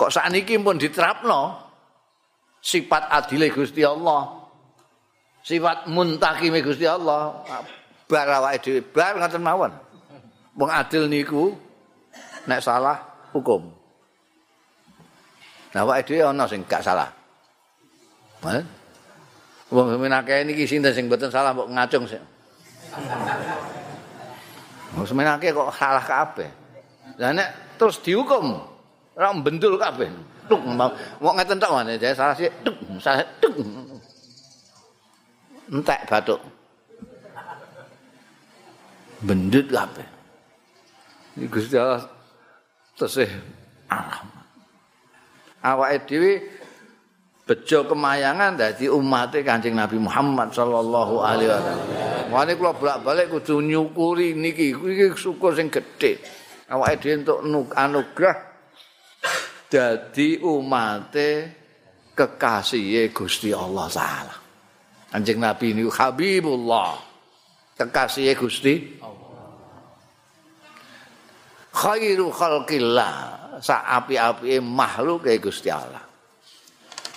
kok 0.00 0.08
sakniki 0.08 0.56
pun 0.56 0.80
diterapno 0.80 1.60
sifat 2.64 3.12
adile 3.12 3.52
Gusti 3.52 3.84
Allah 3.84 4.48
sifat 5.44 5.92
muntakime 5.92 6.64
Gusti 6.64 6.88
Allah 6.88 7.44
bar 8.08 8.28
awake 8.40 8.64
dhewe 8.64 8.80
bar 8.80 9.20
ngoten 9.20 9.44
mawon 9.44 9.72
wong 10.60 10.68
adil 10.68 11.08
niku 11.08 11.56
nek 12.44 12.60
salah 12.60 13.00
hukum 13.32 13.72
nah 15.72 15.88
awake 15.88 16.04
dhewe 16.04 16.28
ana 16.28 16.44
sing 16.44 16.60
gak 16.68 16.84
salah 16.84 17.08
Hah? 18.40 18.64
Wong 19.70 20.00
menake 20.00 20.42
niki 20.42 20.64
sinten 20.66 20.90
sing 20.96 21.06
mboten 21.06 21.30
salah 21.30 21.54
mbok 21.54 21.68
ngacung 21.70 22.04
sik. 22.08 22.22
Wong 24.96 25.06
menake 25.14 25.52
kok 25.52 25.70
salah 25.76 26.02
kabeh. 26.02 26.50
Lah 27.20 27.30
nek 27.36 27.76
terus 27.76 28.00
dihukum, 28.02 28.58
ora 29.14 29.30
mbendul 29.30 29.76
kabeh. 29.76 30.08
Tuk 30.50 30.58
wong 31.22 31.34
ngeten 31.38 31.62
tok 31.62 31.70
ngene 31.78 32.00
jare 32.00 32.16
salah 32.16 32.34
sih 32.34 32.50
tuk 32.66 32.74
salah 32.98 33.22
tuk. 33.38 33.54
Entek 35.70 36.00
batuk. 36.08 36.40
Bendut 39.22 39.68
kabeh. 39.70 40.19
Gusti 41.36 41.76
Allah 41.78 42.08
alam. 43.90 44.28
Awake 45.60 45.98
dhewe 46.08 46.32
bejo 47.44 47.84
kemayangan 47.84 48.56
dadi 48.56 48.86
umat 48.88 49.34
Kanjeng 49.44 49.76
Nabi 49.76 50.00
Muhammad 50.00 50.54
sallallahu 50.54 51.20
alaihi 51.20 51.50
wasallam. 51.52 51.88
Wani 52.30 52.52
kula 52.54 52.72
bolak-balik 52.78 53.26
kudu 53.28 53.58
nyukuri 53.60 54.38
niki, 54.38 54.72
iki 54.72 55.18
syukur 55.18 55.52
sing 55.52 55.68
gedhe. 55.68 56.16
Awake 56.70 56.96
dhewe 57.02 57.14
entuk 57.20 57.74
anugerah 57.74 58.36
dadi 59.68 60.40
umate 60.40 61.30
kekasih 62.14 63.10
Gusti 63.12 63.50
Allah 63.52 63.86
taala. 63.90 64.34
Anjing 65.10 65.42
Nabi 65.42 65.74
niku 65.74 65.90
Habibullah. 65.90 66.94
Kekasih 67.74 68.36
Gusti. 68.36 68.99
Khairu 71.70 72.34
khalqillah, 72.34 73.14
saapi-api 73.62 74.58
makhluk 74.58 75.30
Gusti 75.38 75.70
Allah. 75.70 76.02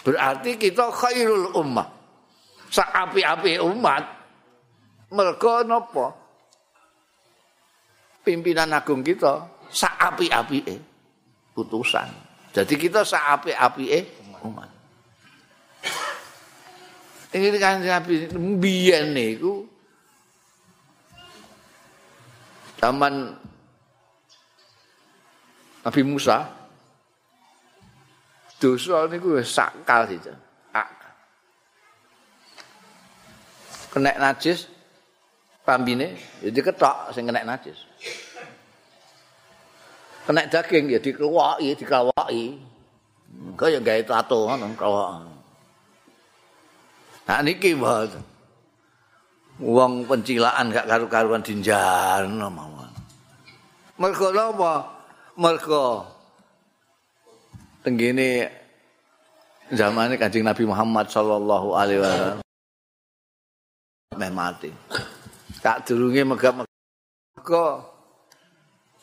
Berarti 0.03 0.59
kita 0.59 0.93
khairul 0.93 1.55
ummah. 1.57 1.89
Saapi-api 2.69 3.61
umat 3.61 4.03
mergo 5.13 5.61
napa? 5.65 6.05
Pimpinan 8.23 8.71
agung 8.73 9.01
kita 9.01 9.45
saapi-api 9.73 10.59
putusan. 11.53 12.09
Jadi 12.53 12.75
kita 12.77 13.01
seapi-api 13.01 13.85
eh 13.89 14.05
umat. 14.45 14.69
Ini 17.33 17.49
kan 17.57 17.81
Nabi 17.81 18.29
biyen 18.61 19.17
niku 19.17 19.65
zaman 22.77 23.33
Nabi 25.84 26.02
Musa 26.08 26.48
dosa 28.63 29.12
niku 29.12 29.36
wis 29.36 29.52
sakal 29.52 30.08
itu. 30.08 30.32
Kena 33.93 34.10
najis 34.17 34.65
pambine 35.62 36.17
jadi 36.41 36.60
ketok 36.65 37.13
sing 37.13 37.30
kena 37.30 37.46
najis. 37.46 37.78
kena 40.24 40.48
daging 40.48 40.88
ya 40.88 41.00
dikeluaki, 41.04 41.76
dikawaki. 41.76 42.58
Kaya 43.60 43.84
gawe 43.84 44.02
tato 44.08 44.48
ngono 44.48 44.72
kawak. 44.80 45.28
Nah 47.28 47.39
niki 47.43 47.76
mboten. 47.76 48.24
Wong 49.62 50.10
pencilaan 50.10 50.74
gak 50.74 50.89
karu-karuan 50.89 51.46
dinjarno 51.46 52.50
mawon. 52.50 52.89
Mergo 54.02 54.34
napa? 54.34 54.92
Mergo 55.34 56.06
tenggene 57.82 58.54
zamane 59.74 60.13
Kanjeng 60.15 60.46
Nabi 60.46 60.63
Muhammad 60.69 61.10
sallallahu 61.10 61.74
alaihi 61.74 62.00
wasallam 62.06 62.39
meh 64.13 64.30
mati. 64.30 64.69
Tak 65.58 65.89
durunge 65.89 66.22
megap-megap 66.22 67.82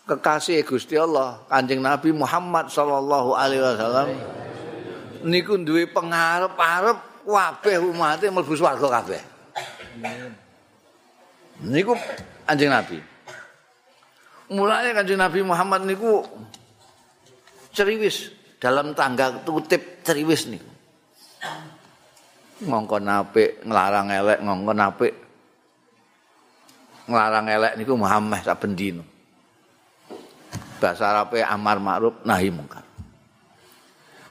kekasih 0.06 0.62
Gusti 0.62 0.94
Allah 0.94 1.42
Kanjeng 1.50 1.82
Nabi 1.82 2.14
Muhammad 2.14 2.70
sallallahu 2.70 3.34
alaihi 3.34 3.66
wasallam 3.66 4.08
niku 5.26 5.58
duwe 5.58 5.90
pengarep-arep 5.90 7.26
kabeh 7.26 7.76
umat 7.90 8.22
e 8.22 8.30
mlebu 8.30 8.54
swarga 8.54 9.02
kabeh. 9.02 9.22
Niku 11.66 11.98
Kanjeng 12.46 12.70
Nabi. 12.70 13.02
Mulanya 14.50 14.90
Kanjeng 14.98 15.22
Nabi 15.22 15.46
Muhammad 15.46 15.86
niku 15.86 16.26
ceriwis 17.70 18.34
dalam 18.58 18.98
tangga 18.98 19.30
tutip 19.46 20.02
ceriwis 20.02 20.50
niku. 20.50 20.70
Ngongkon 22.60 23.08
apik, 23.08 23.64
nglarang 23.64 24.10
elek, 24.10 24.38
ngongkon 24.42 24.80
apik. 24.82 25.14
Nglarang 27.08 27.46
elek 27.46 27.72
niku 27.78 27.94
Muhammad 27.94 28.42
saben 28.42 28.74
dina. 28.74 29.06
Bahasa 30.82 31.14
Arabe 31.14 31.46
amar 31.46 31.78
ma'ruf 31.78 32.26
nahi 32.26 32.50
mungkar. 32.50 32.84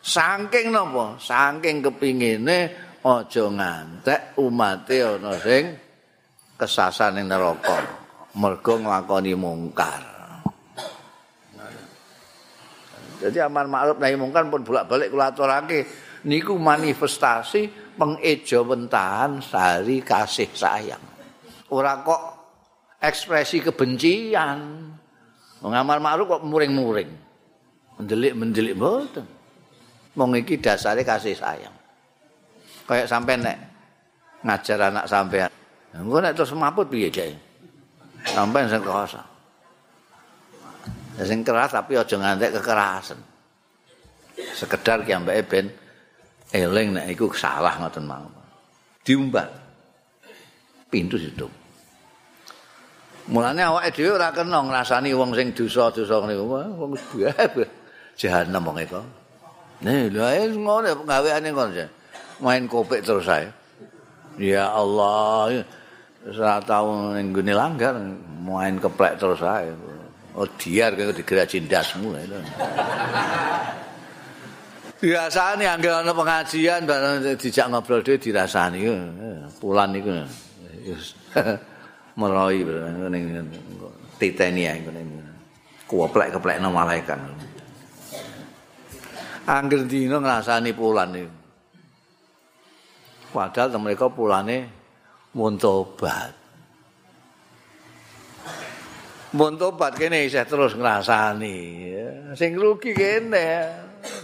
Saking 0.03 0.73
napa? 0.73 1.15
Saking 1.21 1.79
kepingine 1.86 2.58
aja 2.99 3.43
ngantek 3.47 4.36
umate 4.41 4.97
ana 4.99 5.38
sing 5.39 5.77
kesasan 6.60 7.21
ning 7.21 7.32
neraka. 7.32 7.99
Mergo 8.38 8.78
nglakoni 8.78 9.34
mungkar. 9.34 10.04
Jadi 13.20 13.38
amar 13.44 13.68
ma'ruf 13.68 14.00
nahi 14.00 14.15
mungkar 14.15 14.48
pun 14.48 14.63
bolak-balik 14.63 15.12
kula 15.12 15.36
aturake 15.36 15.84
niku 16.24 16.56
manifestasi 16.56 17.96
pengejawentahan 18.00 19.44
sari 19.44 20.00
kasih 20.00 20.48
sayang. 20.56 21.04
Ora 21.74 22.00
kok 22.00 22.22
ekspresi 23.04 23.60
kebencian. 23.60 24.88
Mengamal 25.60 26.00
ma'ruf 26.00 26.39
kok 26.39 26.44
muring-muring. 26.48 27.12
Mendelik-mendelik 28.00 28.80
mboten. 28.80 29.28
Wong 30.15 30.32
iki 30.39 30.63
dasare 30.63 31.04
kasih 31.04 31.36
sayang. 31.36 31.76
Kayak 32.88 33.12
sampai 33.12 33.36
nek 33.36 33.58
ngajar 34.48 34.80
anak 34.88 35.06
sampean. 35.12 35.52
Engko 35.92 36.24
nek 36.24 36.34
terus 36.39 36.56
maput 36.56 36.88
piye 36.88 37.12
jae? 37.12 37.49
Sampean 38.34 38.70
sing 38.70 38.82
kerasa. 38.82 39.22
Sing 41.20 41.39
keras 41.44 41.72
tapi 41.76 42.00
aja 42.00 42.15
ngantek 42.15 42.60
kekerasan. 42.60 43.20
Sekedar 44.56 45.04
ki 45.04 45.12
ambeke 45.12 45.44
ben 45.44 45.65
eling 46.56 46.96
nek 46.96 47.06
iku 47.12 47.28
salah 47.36 47.76
ngoten 47.76 48.08
mawon. 48.08 48.32
Diumbat. 49.04 49.50
Pintu 50.89 51.20
ditutup. 51.20 51.52
Mulane 53.30 53.62
awake 53.62 53.94
dhewe 53.94 54.18
ora 54.18 54.34
kena 54.34 54.58
ngrasani 54.65 55.13
wong 55.13 55.38
sing 55.38 55.54
dosa-dosa 55.54 56.26
niku. 56.26 56.46
Wong 56.50 56.98
jahanam 58.18 58.63
wong 58.65 58.78
iku. 58.82 59.02
Nih, 59.86 60.12
lha 60.12 60.50
ngono 60.50 61.06
gaweane 61.06 61.50
ngono. 61.54 61.86
Main 62.42 62.65
kopek 62.65 63.04
terus 63.04 63.28
saya. 63.28 63.52
Ya 64.39 64.72
Allah, 64.72 65.68
ora 66.38 66.62
tau 66.62 67.18
ning 67.18 67.34
gune 67.34 67.54
langgar 67.56 67.98
main 68.46 68.78
keplek 68.78 69.18
terus 69.18 69.42
saya. 69.42 69.74
Oh 70.38 70.46
diar 70.46 70.94
kaya 70.94 71.10
digerak 71.10 71.50
cindasmu 71.50 72.13
itu. 72.15 72.38
Biasane 75.00 75.65
anggere 75.65 76.04
ana 76.04 76.12
pengajian 76.12 76.84
dijak 77.39 77.72
ngobrol 77.72 78.04
dhewe 78.04 78.20
dirasani 78.20 78.84
pulan 79.58 79.89
niku. 79.96 80.10
Meroi 82.20 82.62
ning 83.10 83.24
titeni 84.20 84.70
ae 84.70 84.78
ngene. 84.84 85.02
Kuoplek-keplekno 85.89 86.70
malaikat. 86.70 87.18
Angger 89.50 89.82
dina 89.89 90.22
ngrasani 90.22 90.72
pulan 90.78 91.10
niku. 91.10 91.39
Padahal 93.30 93.78
mereka 93.78 94.10
pulane 94.10 94.79
mun 95.36 95.54
tobat. 95.60 96.34
Mun 99.30 99.62
tobat 99.62 99.94
kene 99.94 100.26
isih 100.26 100.42
terus 100.50 100.74
ngrasani. 100.74 101.58
Sing 102.34 102.58
rugi 102.58 102.98
kene. 102.98 103.70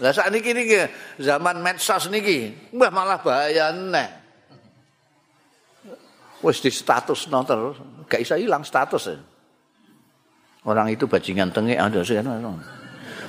Lah 0.02 0.12
sakniki 0.15 0.56
niki 0.56 0.80
zaman 1.20 1.60
medsos 1.60 2.08
niki, 2.10 2.72
mbah 2.74 2.89
malah 2.89 3.20
bahaya 3.20 3.70
neh. 3.76 4.10
Wis 6.41 6.63
di 6.63 6.72
status 6.72 7.28
no 7.28 7.44
terus, 7.44 7.78
gak 8.08 8.22
bisa 8.24 8.39
hilang 8.39 8.63
status. 8.63 9.13
Orang 10.65 10.89
itu 10.89 11.06
bajingan 11.06 11.54
tengik 11.54 11.78
ada 11.78 12.02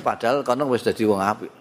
Padahal 0.07 0.47
kono 0.47 0.71
wis 0.71 0.87
dadi 0.87 1.03
wong 1.03 1.21
apik. 1.21 1.53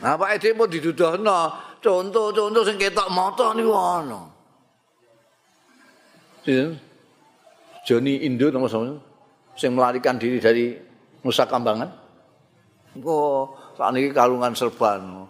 Apa 0.00 0.32
ide 0.32 0.56
mau 0.56 0.64
diduduhno? 0.64 1.69
Contoh-contoh 1.80 2.62
sing 2.62 2.76
ketok 2.76 3.08
mata 3.08 3.56
niku 3.56 3.72
ana. 3.72 4.20
Joni 7.88 8.28
Indo 8.28 8.52
nama 8.52 8.68
sama 8.68 9.00
sing 9.56 9.72
melarikan 9.72 10.20
diri 10.20 10.36
dari 10.36 10.76
Nusa 11.24 11.48
Kambangan. 11.48 11.88
Saat 13.76 13.96
ini 13.96 14.12
kalungan 14.12 14.52
serban. 14.52 15.24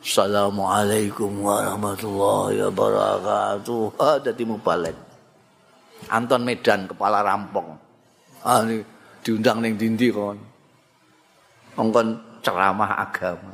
Assalamualaikum 0.00 1.44
warahmatullahi 1.44 2.62
wabarakatuh. 2.68 3.96
Ah, 4.00 4.16
jadi 4.20 4.42
mubalik. 4.44 4.94
Anton 6.12 6.46
Medan, 6.46 6.86
kepala 6.86 7.24
rampong. 7.24 7.74
Ah, 8.44 8.62
ini 8.62 8.84
diundang 9.24 9.64
neng 9.64 9.74
dindi 9.74 10.12
kon. 10.12 10.38
Ngongkon 11.74 12.40
ceramah 12.44 13.02
agama. 13.02 13.52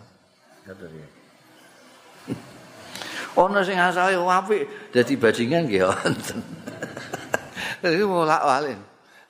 Ono 3.36 3.58
sing 3.64 3.80
asale 3.80 4.20
apik 4.20 4.92
dadi 4.92 5.16
bajingan 5.16 5.64
nggih 5.64 5.82
wonten. 5.88 6.40
Iki 7.80 8.04
molak-walik. 8.04 8.78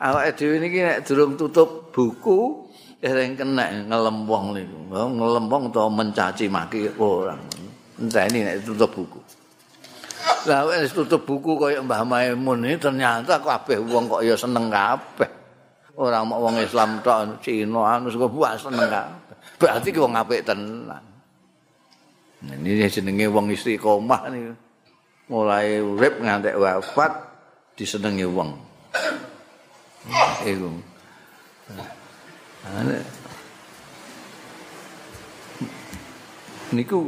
Awake 0.03 0.31
dhewe 0.35 0.59
niki 0.59 0.83
nek 0.83 1.07
durung 1.07 1.39
tutup 1.39 1.95
buku 1.95 2.67
ering 2.99 3.39
kena 3.39 3.71
ngelempong 3.87 4.59
niku. 4.59 4.79
Ngelempong 4.91 5.71
utawa 5.71 5.89
mencaci 6.03 6.51
maki 6.51 6.91
orang. 6.99 7.39
Enteni 8.03 8.43
nek 8.43 8.67
tutup 8.67 8.91
buku. 8.91 9.23
Lah 10.51 10.67
wis 10.67 10.91
tutup 10.91 11.23
buku 11.23 11.55
kaya 11.55 11.79
Mbah 11.79 12.03
Maimun 12.03 12.67
ini 12.67 12.75
ternyata 12.75 13.39
kabeh 13.39 13.79
wong 13.79 14.11
kok 14.11 14.27
ya 14.27 14.35
seneng 14.35 14.67
kabeh. 14.67 15.31
Ora 15.95 16.27
mok 16.27 16.41
wong 16.43 16.55
Islam 16.59 16.99
tok 16.99 17.39
Cina 17.39 17.95
anu 17.95 18.11
seneng 18.11 18.91
kabeh. 18.91 19.37
Berarti 19.63 19.89
wong 19.95 20.19
apik 20.19 20.43
tenan. 20.43 21.12
Ini 22.43 22.91
jenenge 22.91 23.31
wong 23.31 23.55
istri 23.55 23.79
komah 23.79 24.27
nih. 24.27 24.51
Mulai 25.31 25.79
urip 25.79 26.19
ngantek 26.19 26.59
wafat 26.59 27.13
disenengi 27.79 28.27
wong. 28.27 28.51
Iku. 30.43 30.69
Niku 36.75 36.99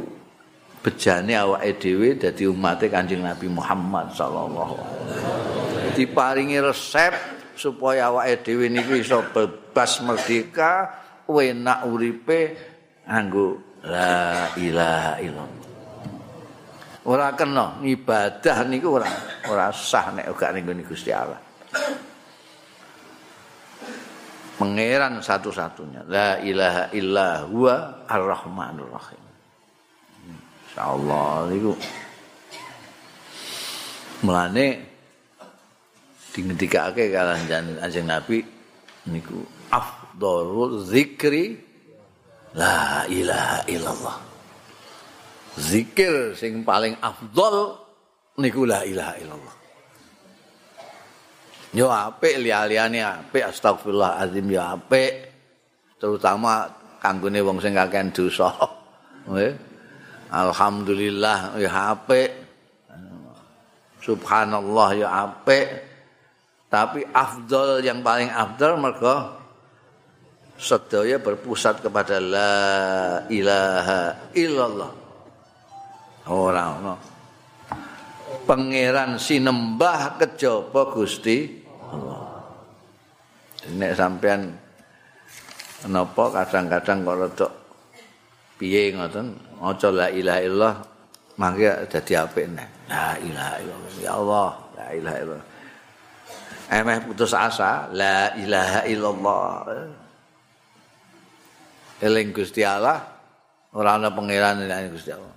bejane 0.79 1.33
awake 1.35 1.81
dhewe 1.83 2.15
dadi 2.15 2.47
umate 2.47 2.87
Kanjeng 2.87 3.25
Nabi 3.25 3.51
Muhammad 3.51 4.15
sallallahu 4.15 4.77
alaihi 4.77 4.87
wasallam. 4.87 5.93
Diparingi 5.99 6.57
resep 6.63 7.13
supaya 7.59 8.07
awake 8.07 8.45
dhewe 8.45 8.71
niku 8.71 8.95
iso 8.95 9.19
bebas 9.35 9.99
merdeka, 9.99 10.95
enak 11.27 11.79
uripe 11.91 12.55
nganggo 13.03 13.74
la 13.85 14.49
ilaha 14.57 15.13
illallah. 15.21 15.63
Ora 17.05 17.37
kena 17.37 17.85
ibadah 17.85 18.57
niku 18.65 18.97
ora 18.97 19.09
ora 19.45 19.69
sah 19.69 20.09
nek 20.09 20.25
gak 20.33 20.57
ning 20.57 20.65
Gusti 20.81 21.13
Allah. 21.13 21.37
Pangeran 24.55 25.21
satu-satunya. 25.21 26.07
La 26.09 26.41
ilaha 26.41 26.89
illa 26.95 27.45
huwa 27.45 28.07
ar-rahmanur 28.09 28.89
rahim. 28.89 29.21
Insyaallah 30.65 31.53
niku 31.53 31.71
mulane 34.25 34.67
dingendikake 36.33 37.13
kalah 37.13 37.37
Kanjeng 37.45 38.07
Nabi 38.09 38.41
niku 39.07 39.45
afdhalul 39.69 40.81
zikri 40.81 41.64
la 42.55 43.03
ilaha 43.11 43.59
illallah. 43.67 44.17
Zikir 45.55 46.35
sing 46.35 46.63
paling 46.63 46.95
afdol 46.99 47.75
niku 48.39 48.63
la 48.63 48.83
ilaha 48.87 49.13
illallah. 49.19 49.55
Yo 51.75 51.91
apik 51.91 52.39
liya-liyane 52.39 53.03
apik 53.03 53.43
astagfirullah 53.51 54.23
azim 54.23 54.47
yo 54.47 54.63
apik. 54.63 55.35
Terutama 55.99 56.71
kanggone 57.03 57.39
wong 57.43 57.59
sing 57.59 57.75
kakean 57.75 58.15
dosa. 58.15 58.51
Alhamdulillah 60.31 61.59
yo 61.59 61.67
apik. 61.67 62.31
Subhanallah 63.99 64.89
yo 64.95 65.07
apik. 65.07 65.67
Tapi 66.71 67.03
afdol 67.11 67.83
yang 67.83 67.99
paling 68.03 68.31
afdol 68.31 68.79
mergo 68.79 69.44
sedaya 70.55 71.19
berpusat 71.19 71.83
kepada 71.83 72.17
la 72.23 72.53
ilaha 73.27 74.31
illallah. 74.31 74.91
Ora 76.31 76.63
ono. 76.79 76.95
Pangeran 78.45 79.21
sinembah 79.21 80.17
kejaba 80.17 80.89
Gusti 80.89 81.45
Allah. 81.91 82.41
Nek 83.75 83.93
sampean 83.97 84.41
napa 85.85 86.25
kadang-kadang 86.33 87.05
kok 87.05 87.17
rada 87.17 87.47
piye 88.57 88.93
ngoten 88.93 89.37
maca 89.61 89.89
la 89.93 90.07
ilaha 90.09 90.41
illallah 90.41 90.75
mangke 91.37 91.69
dadi 91.89 92.13
apik 92.17 92.45
nek. 92.53 92.69
La 92.89 93.17
ilaha 93.21 93.55
illallah. 93.61 93.91
Ya 94.01 94.11
Allah 94.17 94.51
la 94.77 94.87
ilaha 94.93 95.17
illallah. 95.21 95.47
Emeh 96.65 96.97
putus 97.05 97.33
asa 97.37 97.85
la 97.93 98.33
ilaha 98.33 98.81
illallah 98.89 99.49
eling 102.03 102.35
Gusti 102.35 102.65
Allah 102.65 102.99
ora 103.75 103.95
ana 103.95 104.11
pangeran 104.11 104.63
nek 104.65 104.91
Gusti 104.95 105.11
Allah. 105.11 105.33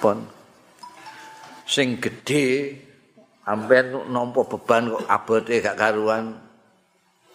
Pon. 0.00 0.18
Sing 1.64 1.96
gedhe 1.96 2.76
amben 3.48 4.12
nampa 4.12 4.44
beban 4.44 4.92
kok 4.92 5.04
abote 5.08 5.54
gak 5.64 5.76
karuan. 5.80 6.36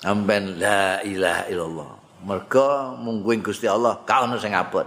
Amben 0.05 0.61
la 0.61 1.03
ilaha 1.03 1.43
illallah. 1.51 1.91
Merga 2.23 2.95
mungguing 2.95 3.43
Gusti 3.43 3.67
Allah 3.67 3.99
ka 4.05 4.23
ana 4.29 4.39
sing 4.39 4.55
abot. 4.55 4.85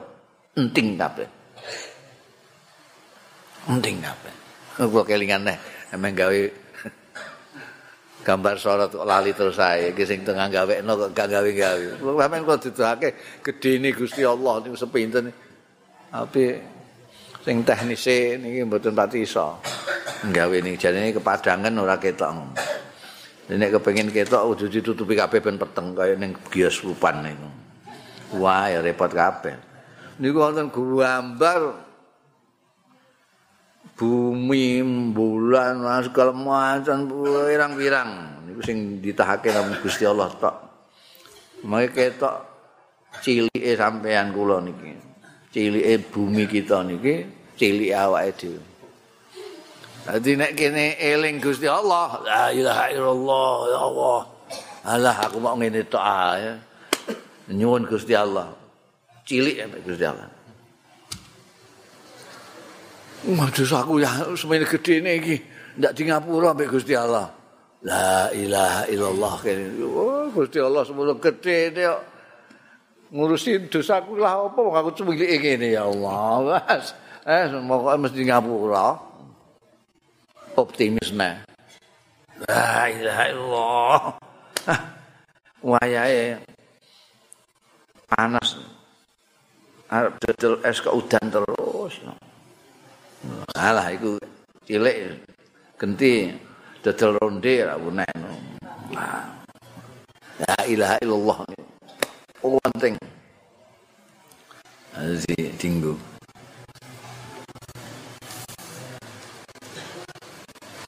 Enting 0.56 0.96
kabeh. 0.96 1.28
Enting 3.68 3.98
kabeh. 4.00 4.34
Kok 4.78 5.04
kelingan 5.04 5.44
neh 5.44 5.58
emang 5.92 6.16
gawe 6.16 6.61
gambar 8.22 8.54
sorot 8.54 8.94
lali 9.02 9.34
terus 9.34 9.58
saya 9.58 9.90
sing 9.92 10.22
tengah 10.22 10.46
gawekno 10.46 10.94
kok 10.94 11.10
gak 11.10 11.28
gawe-gawe. 11.34 11.98
Sampeyan 11.98 12.42
kok 12.46 12.60
didake 12.62 13.08
gedene 13.42 13.88
Gusti 13.90 14.22
Allah 14.22 14.62
niku 14.62 14.78
sepinten. 14.78 15.34
Tapi 16.12 16.44
sing 17.42 17.66
teknise 17.66 18.38
niki 18.38 18.62
mboten 18.62 18.94
pati 18.94 19.26
iso. 19.26 19.58
Gawe 20.30 20.56
niki 20.62 20.78
jane 20.78 21.10
kepadangan 21.10 21.74
ora 21.74 21.98
ketok. 21.98 22.30
Nek 23.52 23.70
kepengin 23.78 24.08
ketok 24.14 24.54
kudu 24.54 24.70
ditutupi 24.70 25.18
kabeh 25.18 25.42
ben 25.42 25.58
peteng 25.58 25.98
kaya 25.98 26.14
ning 26.14 26.38
bioskopan 26.48 27.26
niku. 27.26 27.48
Wah, 28.38 28.70
ya 28.70 28.80
repot 28.80 29.12
kabeh. 29.12 29.58
Niku 30.22 30.40
wonten 30.40 30.70
gambar 30.70 31.60
bumi 34.02 34.82
bulan 35.14 35.78
segala 36.02 36.34
macam 36.34 37.06
pirang-pirang 37.06 38.42
niku 38.42 38.58
sing 38.66 38.98
ditahake 38.98 39.54
nang 39.54 39.70
Gusti 39.78 40.02
Allah 40.02 40.26
tok 40.34 40.56
mangke 41.62 42.10
ketok 42.10 42.36
cilike 43.22 43.78
sampean 43.78 44.34
kula 44.34 44.58
niki 44.58 44.98
cilike 45.54 46.02
bumi 46.10 46.50
kita 46.50 46.82
niki 46.82 47.30
cilike 47.54 47.94
awake 47.94 48.34
dhewe 48.34 48.62
Dadi 50.02 50.34
nek 50.34 50.58
kene 50.58 50.98
eling 50.98 51.38
Gusti 51.38 51.70
Allah, 51.70 52.18
la 52.26 52.50
ilaha 52.50 52.90
illallah 52.90 53.54
ya 53.70 53.78
Allah. 53.86 54.20
Alah 54.82 55.16
aku 55.30 55.38
mau 55.38 55.54
ngene 55.54 55.86
tok 55.86 56.02
ae. 56.02 56.58
Nyuwun 57.54 57.86
Gusti 57.86 58.10
Allah. 58.10 58.50
Cilik 59.22 59.62
Gusti 59.86 60.02
Allah. 60.02 60.26
Waduh 63.22 63.70
aku 63.78 64.02
ya 64.02 64.10
semene 64.34 64.66
gedene 64.66 65.22
iki 65.22 65.38
ndak 65.78 65.94
di 65.94 66.10
ngapura 66.10 66.50
mbek 66.58 66.74
Gusti 66.74 66.90
Allah. 66.98 67.30
La 67.86 68.34
ilaha 68.34 68.82
illallah. 68.90 69.34
Oh, 69.86 70.26
Gusti 70.34 70.58
Allah 70.58 70.82
semono 70.82 71.14
gedhe 71.22 71.70
kok. 71.70 72.00
Ngurusi 73.14 73.70
dosaku 73.70 74.18
lah 74.18 74.48
apa 74.48 74.58
aku 74.58 74.90
cumilike 74.98 75.38
ngene 75.38 75.70
ya 75.70 75.86
Allah. 75.86 76.58
Eh 77.22 77.46
semoga 77.46 77.94
mesti 77.94 78.26
ngapura. 78.26 78.98
Optimis 80.58 81.14
nah. 81.14 81.46
La 82.50 82.90
ilaha 82.90 83.24
illallah. 83.30 84.00
Wayahe 85.62 86.42
panas. 88.10 88.58
Arep 89.94 90.18
dodol 90.18 90.58
es 90.66 90.82
ke 90.82 90.90
udan 90.90 91.24
terus. 91.30 92.02
No. 92.02 92.31
Alah 93.54 93.94
iku 93.94 94.18
cilik 94.66 95.22
genti 95.78 96.34
dodol 96.82 97.18
ronde 97.22 97.54
ra 97.62 97.78
unek. 97.78 98.10
La 100.42 100.58
ilaha 100.66 100.96
illallah. 100.98 101.38
Oh 102.42 102.58
penting. 102.66 102.98
Azi 104.98 105.38
tinggu. 105.54 105.94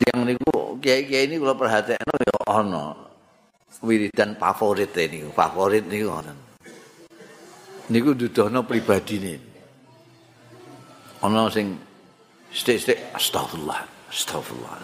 Yang 0.02 0.18
niku 0.34 0.52
kiai-kiai 0.82 1.30
ini 1.30 1.38
kalau 1.38 1.54
perhatian 1.54 2.02
ya 2.02 2.38
ono 2.50 2.86
wiridan 3.86 4.34
favorit 4.34 4.90
ini 4.98 5.30
favorit 5.30 5.86
niku 5.86 6.10
ono. 6.10 6.34
Niku 7.94 8.10
dudono 8.18 8.66
pribadi 8.66 9.16
nih. 9.22 9.38
Ono 11.22 11.46
sing 11.48 11.93
Sithik-sithik 12.54 13.10
astagfirullah, 13.18 13.82
astagfirullah. 14.14 14.78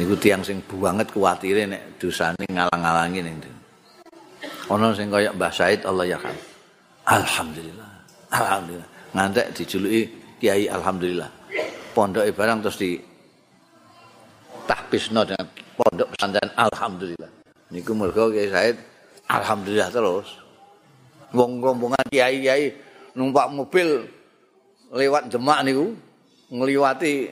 Niku 0.00 0.16
tiang 0.16 0.40
sing 0.40 0.64
banget 0.64 1.12
kuwatire 1.12 1.68
nek 1.68 2.00
dosane 2.00 2.44
ngalang-alangi 2.48 3.20
ning 3.20 3.36
Ana 4.66 4.90
sing 4.96 5.12
kaya 5.12 5.30
Mbah 5.30 5.52
Said 5.54 5.86
Allah 5.86 6.08
ya 6.08 6.18
kan. 6.18 6.34
Alhamdulillah. 7.06 7.90
Alhamdulillah. 8.34 8.88
Ngantek 9.14 9.54
dijuluki 9.54 10.02
Kiai 10.42 10.66
Alhamdulillah. 10.66 11.30
Pondoke 11.94 12.34
barang 12.34 12.66
terus 12.66 12.76
di 12.82 12.98
tahbisno 14.66 15.22
dengan 15.22 15.46
pondok 15.78 16.08
pesantren 16.16 16.50
Alhamdulillah. 16.58 17.30
Niku 17.70 17.94
mergo 17.94 18.32
Kiai 18.34 18.50
Said 18.50 18.76
Alhamdulillah 19.30 19.88
terus. 19.92 20.28
Wong 21.30 21.62
rombongan 21.62 22.02
kiai-kiai 22.10 22.72
numpak 23.14 23.52
mobil 23.54 24.02
lewat 24.94 25.30
Demak 25.30 25.62
niku 25.62 25.94
ngliwati 26.50 27.30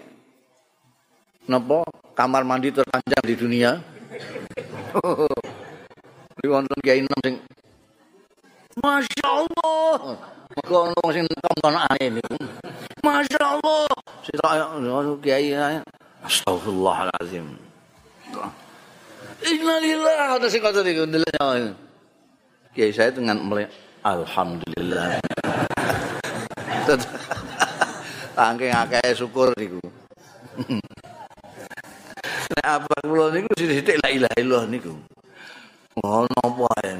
napa 1.46 1.84
kamar 2.14 2.42
mandi 2.42 2.74
terpanjang 2.74 3.24
di 3.24 3.34
dunia. 3.36 3.70
Di 6.34 6.50
wonten 6.50 6.76
kiai 6.82 7.00
enom 7.00 7.20
sing 7.24 7.36
Masya 8.82 9.28
Allah. 9.30 10.18
Maka 10.54 10.74
ono 10.76 11.02
sing 11.14 11.24
tonton 11.40 11.78
ane 11.78 12.20
niku. 12.20 12.36
Masya 13.00 13.42
Allah. 13.42 13.86
Sitok 14.26 14.52
ono 14.82 15.16
kiai 15.22 15.54
Astagfirullahalazim. 16.24 17.46
Innalillah 19.44 20.40
ada 20.40 20.46
sing 20.50 20.60
kata 20.64 20.82
niku 20.82 21.06
Kiai 22.74 22.90
saya 22.90 23.14
dengan 23.14 23.38
Alhamdulillah. 24.02 25.22
Saking 28.34 28.74
akeh 28.74 29.14
syukur 29.14 29.54
niku. 29.54 29.78
Nek 32.50 32.66
apa 32.66 32.94
kula 33.06 33.30
niku 33.30 33.50
sithik 33.54 34.02
la 34.02 34.10
ilaha 34.10 34.36
illallah 34.42 34.66
niku. 34.66 34.92
Ngono 36.02 36.34
apa 36.42 36.66
ae 36.82 36.92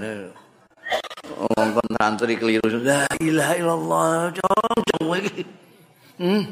Wong 1.35 1.69
kon 1.75 1.89
santri 1.99 2.39
keliru 2.39 2.79
la 2.87 3.03
ilaha 3.19 3.55
illallah 3.59 4.31
jong 4.31 5.11
iki. 5.19 5.43
Hmm. 6.23 6.47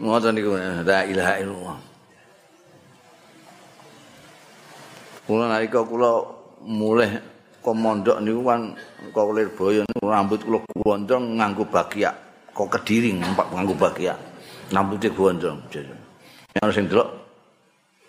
Ngoten 0.00 0.32
niku 0.32 0.56
la 0.56 1.00
ilaha 1.04 1.32
illallah. 1.36 1.78
Kula 5.28 5.44
nalika 5.52 5.84
kula 5.84 6.24
mulih 6.64 7.20
komondok 7.60 8.24
niku 8.24 8.40
kan 8.48 8.72
kok 9.12 9.28
Lirboyo 9.36 9.84
rambut 10.00 10.40
kula 10.40 10.64
gondrong 10.80 11.36
nganggo 11.36 11.68
bagiak. 11.68 12.25
Kok 12.56 12.72
kediri 12.72 13.12
numpak 13.12 13.52
nganggo 13.52 13.76
bagia 13.76 14.16
rambutnya 14.72 15.12
gondrong 15.12 15.60
yang 16.56 16.72
sing 16.72 16.88
delok 16.88 17.12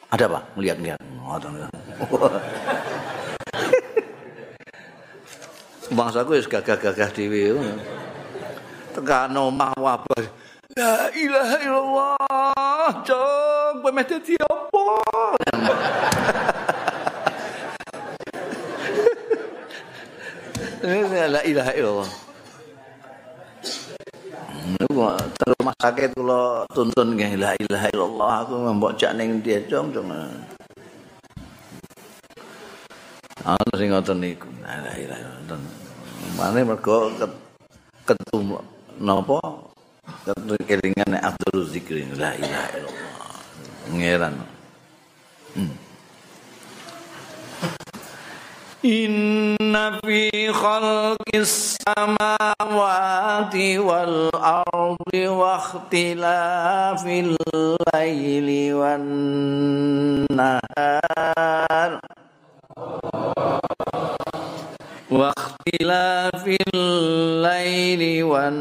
ada 0.08 0.24
apa 0.32 0.40
melihat-lihat 0.56 1.04
ngoten 1.20 1.68
Bangsaku 5.88 6.36
wis 6.36 6.52
gagah-gagah 6.52 7.16
dhewe. 7.16 7.56
Tekan 8.92 9.32
omah 9.32 9.72
wabah. 9.80 10.20
La 10.76 11.08
ilaha 11.16 11.56
illallah. 11.64 12.92
Cok, 13.08 13.80
kowe 13.80 13.92
meh 13.96 14.04
dadi 14.04 14.36
apa? 14.36 14.84
La 21.32 21.40
ilaha 21.48 21.72
illallah. 21.72 22.27
Terus 24.76 25.56
rumah 25.56 25.76
sakit 25.80 26.12
kalau 26.12 26.68
tuntun 26.76 27.16
nggih 27.16 27.40
la 27.40 27.56
ilaha 27.56 27.88
illallah 27.96 28.32
aku 28.44 28.54
mbok 28.76 29.00
jak 29.00 29.16
ning 29.16 29.40
dia 29.40 29.64
cung 29.64 29.96
cung. 29.96 30.12
Ana 33.48 33.74
sing 33.80 33.88
ngoten 33.96 34.18
niku. 34.20 34.52
La 34.60 34.92
ilaha 34.92 35.24
illallah. 35.40 35.72
Mane 36.36 36.60
mergo 36.68 37.16
ketum 38.04 38.60
napa 39.00 39.40
kelingan 40.68 41.16
Abdul 41.16 41.64
Zikri 41.72 42.04
la 42.20 42.36
ilaha 42.36 42.68
illallah. 42.76 43.32
Ngeran. 43.96 44.36
Hmm. 45.56 45.74
Inna 48.84 49.57
fi 50.04 50.30
khalqis 50.54 51.80
samawati 51.84 53.80
wal 53.82 54.32
ardi 54.40 55.28
wa 55.28 55.60
ikhtilafil 55.60 57.34
laili 57.92 58.72
wan 58.72 59.04
nahar 60.32 62.00
wa 65.12 65.32
ikhtilafil 65.36 66.80
laili 67.44 68.24
wan 68.24 68.56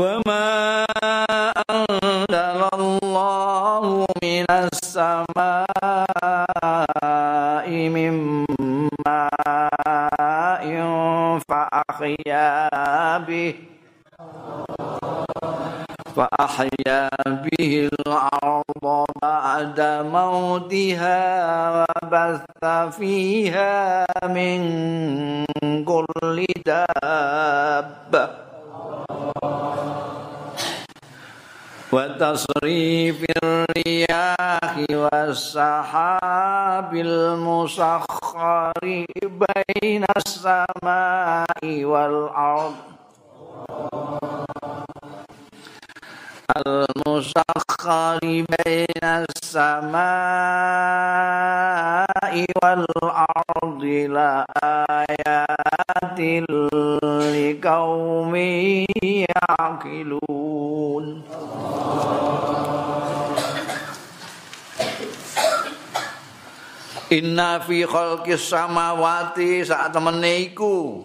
وما 0.00 0.84
أنزل 1.70 2.62
الله 2.74 4.06
من 4.22 4.44
السماء 4.50 5.66
من 7.88 8.44
ماء 9.06 10.64
فأحيا 11.48 12.68
به 13.18 13.54
فأحيا 16.16 17.08
به 17.26 17.88
الأرض 17.92 19.04
بعد 19.22 19.80
موتها 20.12 21.20
وبث 21.76 22.64
فيها 22.96 24.06
من 24.24 24.60
كل 25.84 26.46
دابة 26.66 28.45
وتصريف 31.96 33.24
الرياح 33.42 34.72
والسحاب 34.90 36.90
المسخر 36.92 38.84
بين 39.24 40.04
السماء 40.16 41.64
والأرض. 41.64 42.74
المسخر 46.57 48.19
بين 48.21 49.03
السماء 49.03 50.01
والأرض 52.63 53.83
لآيات 54.15 54.59
لقوم 57.35 58.35
يعقلون 59.31 61.05
Inna 67.11 67.59
fi 67.59 67.83
khalqis 67.83 68.39
samawati 68.47 69.67
saat 69.67 69.91
temene 69.91 70.47
iku 70.47 71.03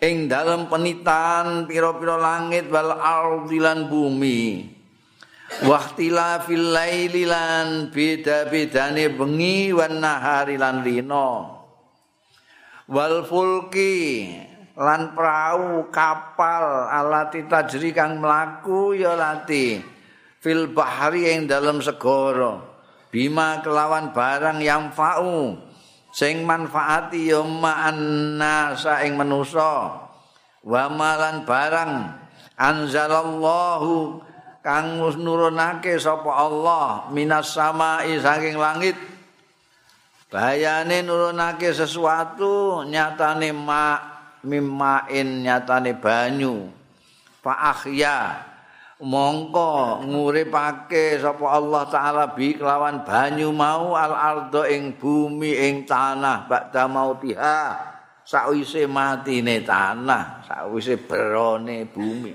Ing 0.00 0.32
dalem 0.32 0.66
penitan 0.66 1.68
pira-pira 1.68 2.16
langit 2.16 2.72
wal 2.72 2.96
ardi 2.96 3.60
bumi. 3.86 4.42
Wahtila 5.50 6.46
fil 6.46 6.72
laili 6.72 7.26
lan 7.26 7.90
beda-bedane 7.90 9.10
bengi 9.12 9.74
wan 9.74 9.98
nahari 9.98 10.54
lan 10.54 10.86
rina 10.86 11.58
wal 12.86 13.26
fulki 13.26 14.30
lan 14.78 15.10
perahu 15.10 15.90
kapal 15.90 16.86
alati 16.86 17.50
tajri 17.50 17.90
kang 17.90 18.22
mlaku 18.22 18.94
ya 18.94 19.18
lati. 19.18 19.82
Fil 20.40 20.72
bahri 20.72 21.36
ing 21.36 21.44
dalem 21.50 21.84
segara. 21.84 22.64
Bima 23.10 23.60
kelawan 23.60 24.14
barang 24.14 24.62
yang 24.62 24.94
fa'u 24.94 25.69
sing 26.10 26.42
manfaati 26.42 27.30
ya 27.30 27.42
ma'anna 27.42 28.74
ing 29.06 29.14
manusa. 29.14 30.06
Wa 30.60 30.92
malan 30.92 31.48
barang 31.48 31.92
anzalallahu 32.60 34.20
kang 34.60 35.00
nurunake 35.16 35.96
sapa 35.96 36.28
Allah 36.28 37.08
minas 37.08 37.56
samai 37.56 38.20
saking 38.20 38.60
langit. 38.60 38.98
Bayane 40.30 41.02
nurunake 41.02 41.74
sesuatu 41.74 42.84
nyatane 42.86 43.50
ma 43.56 43.98
mimain 44.44 45.42
nyatane 45.42 45.96
banyu. 45.96 46.70
Fa 47.40 47.72
ahya 47.72 48.49
mongko 49.00 50.04
nguripake 50.04 51.16
sapa 51.16 51.56
Allah 51.56 51.88
taala 51.88 52.36
bi 52.36 52.52
kelawan 52.52 53.00
banyu 53.00 53.48
mau 53.48 53.96
al 53.96 54.12
ardo 54.12 54.68
ing 54.68 55.00
bumi 55.00 55.56
ing 55.56 55.88
tanah 55.88 56.44
bakda 56.44 56.84
mautiha. 56.84 57.88
Sakwise 58.20 58.84
matine 58.86 59.64
tanah 59.64 60.44
sakwise 60.46 61.00
berone 61.00 61.88
bumi. 61.88 62.30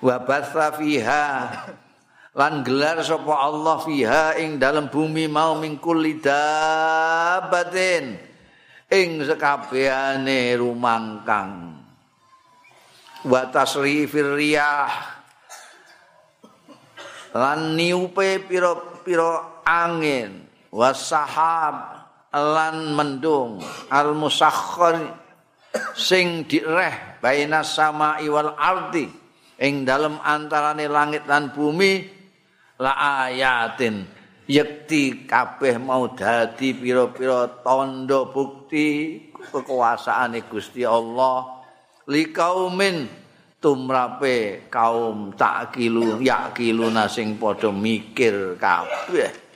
Wa 0.00 0.24
basa 0.24 0.72
fiha 0.74 1.52
lan 2.32 2.64
gelar 2.64 3.04
sapa 3.04 3.44
Allah 3.44 3.76
fiha 3.84 4.40
ing 4.40 4.56
dalam 4.56 4.88
bumi 4.88 5.28
mau 5.28 5.60
mingkul 5.60 6.00
lidabatin 6.00 8.16
ing 8.88 9.08
sekabehane 9.22 10.56
rumangkang. 10.56 11.76
Wa 13.20 13.52
tasrifir 13.52 14.40
riyah 14.40 15.19
lan 17.34 17.78
niupe 17.78 18.42
pira-pira 18.46 19.62
angin. 19.66 20.46
Wasahab 20.70 22.06
lan 22.30 22.94
mendung. 22.94 23.58
Al 23.90 24.14
musakhkhar 24.14 25.18
sing 25.98 26.46
direh 26.46 27.18
baina 27.18 27.66
sama 27.66 28.22
iwal 28.22 28.54
ardi. 28.54 29.10
Ing 29.60 29.84
dalem 29.84 30.16
antarane 30.22 30.86
langit 30.86 31.26
lan 31.26 31.52
bumi. 31.52 32.06
La 32.80 33.26
ayatin. 33.28 34.08
Yekti 34.50 35.30
kabeh 35.30 35.78
mau 35.78 36.10
dadi 36.10 36.74
pira-pira 36.74 37.46
tanda 37.62 38.26
bukti 38.26 39.20
kekuasaane 39.52 40.42
Gusti 40.50 40.82
Allah. 40.82 41.60
Likaumin 42.10 43.06
tumrape 43.60 44.66
kaum 44.72 45.36
takilu 45.36 46.18
yakilu 46.24 46.88
sing 47.12 47.36
padha 47.36 47.68
mikir 47.68 48.56
kabeh 48.56 49.50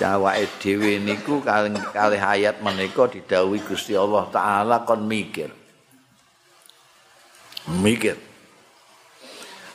Jawake 0.00 0.48
dhewe 0.60 0.96
niku 0.96 1.44
kalih 1.44 2.20
ayat 2.24 2.64
menika 2.64 3.04
didhawuhi 3.04 3.60
Gusti 3.60 3.92
Allah 3.92 4.24
taala 4.32 4.80
kon 4.88 5.04
mikir. 5.04 5.52
Mikir. 7.84 8.16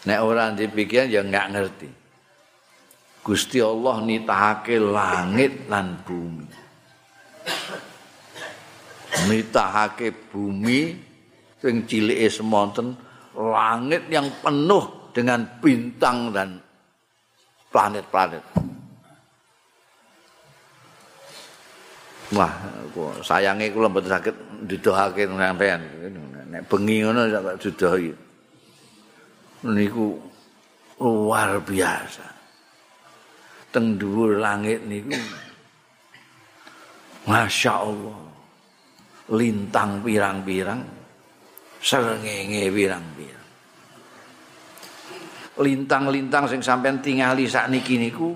Nek 0.09 0.19
ora 0.25 0.49
dipikir 0.49 1.05
ya 1.09 1.21
enggak 1.21 1.53
ngerti. 1.53 1.89
Gusti 3.21 3.61
Allah 3.61 4.01
nitahake 4.01 4.81
langit 4.81 5.69
lan 5.69 6.01
bumi. 6.01 6.49
Nitahake 9.25 10.11
bumi 10.29 10.93
sing 11.57 11.87
cilike 11.87 12.27
semonten 12.27 12.93
langit 13.33 14.05
yang 14.11 14.27
penuh 14.43 15.11
dengan 15.15 15.43
bintang 15.63 16.35
dan 16.35 16.59
planet-planet. 17.71 18.43
Wah, 22.35 22.51
sayange 23.23 23.71
kula 23.71 23.87
mboten 23.87 24.11
saged 24.11 24.35
didohake 24.67 25.23
sampean. 25.29 25.81
Nek 26.51 26.63
bengi 26.67 27.03
ngono 27.03 27.31
sak 27.31 27.59
didohi. 27.63 28.11
Niku 29.65 30.19
luar 30.99 31.59
biasa. 31.63 32.35
teng 33.75 33.99
dhuwur 33.99 34.39
langit 34.39 34.87
niku 34.87 35.19
Masya 37.27 37.73
Allah 37.75 38.24
lintang 39.31 40.05
pirang-pirang 40.05 40.81
serengenge 41.81 42.69
pirang-pirang 42.69 43.45
lintang-lintang 45.55 46.45
sing 46.51 46.61
sampean 46.61 46.99
tingali 46.99 47.47
sak 47.47 47.71
niki 47.71 47.95
niku 47.97 48.35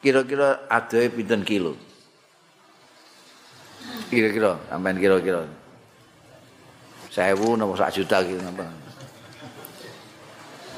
kira-kira 0.00 0.66
adae 0.66 1.12
pinten 1.12 1.44
kilo 1.44 1.76
kira-kira 4.08 4.56
sampean 4.72 4.96
kira-kira 4.96 5.44
sewu 7.12 7.54
nopo 7.54 7.78
sak 7.78 7.92
juta 7.94 8.24
gitu 8.26 8.40
napa 8.42 8.66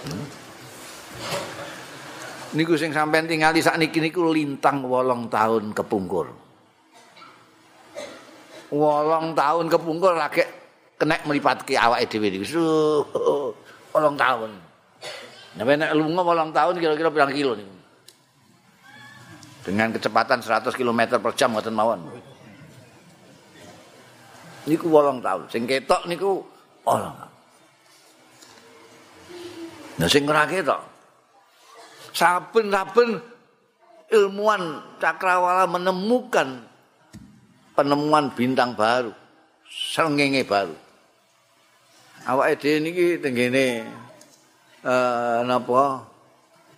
hmm? 0.04 0.46
niku 2.56 2.72
sing 2.80 2.90
sampean 2.90 3.28
tingali 3.28 3.60
sakniki 3.60 4.00
niku 4.00 4.32
lintang 4.32 4.88
wolong 4.88 5.28
tahun 5.28 5.76
kepungkur. 5.76 6.45
Wolong 8.74 9.34
tahun 9.38 9.70
kepungkur 9.70 10.18
lagi 10.18 10.42
kena 10.98 11.20
melipatke 11.26 11.78
awake 11.78 12.10
dhewe 12.10 12.28
niku. 12.32 12.46
Wolong 13.94 14.16
tahun. 14.18 14.50
Nek 15.56 15.64
nek 15.78 15.90
lunga 15.94 16.22
wolong 16.26 16.50
tahun 16.50 16.74
kira-kira 16.82 17.08
pirang 17.12 17.32
kilo 17.32 17.54
niku. 17.54 17.74
Dengan 19.66 19.90
kecepatan 19.90 20.42
100 20.42 20.74
km 20.74 21.00
per 21.18 21.32
jam 21.34 21.50
ngoten 21.54 21.74
mawon. 21.74 22.00
Niku 24.66 24.86
wolong 24.90 25.22
tahun. 25.22 25.46
Sing 25.50 25.66
ketok 25.66 26.06
niku 26.10 26.42
wolong. 26.82 27.16
Nah 29.96 30.08
sing 30.12 30.28
ora 30.28 30.44
ketok 30.44 30.96
saben-saben 32.16 33.20
ilmuwan 34.08 34.80
cakrawala 34.96 35.68
menemukan 35.68 36.64
penemuan 37.76 38.32
bintang 38.32 38.72
baru, 38.72 39.12
srengenge 39.68 40.48
baru. 40.48 40.72
Awake 42.26 42.58
dhewe 42.58 42.78
niki 42.82 43.06
tenggene 43.22 43.86
eh 44.82 45.38
napa 45.46 46.02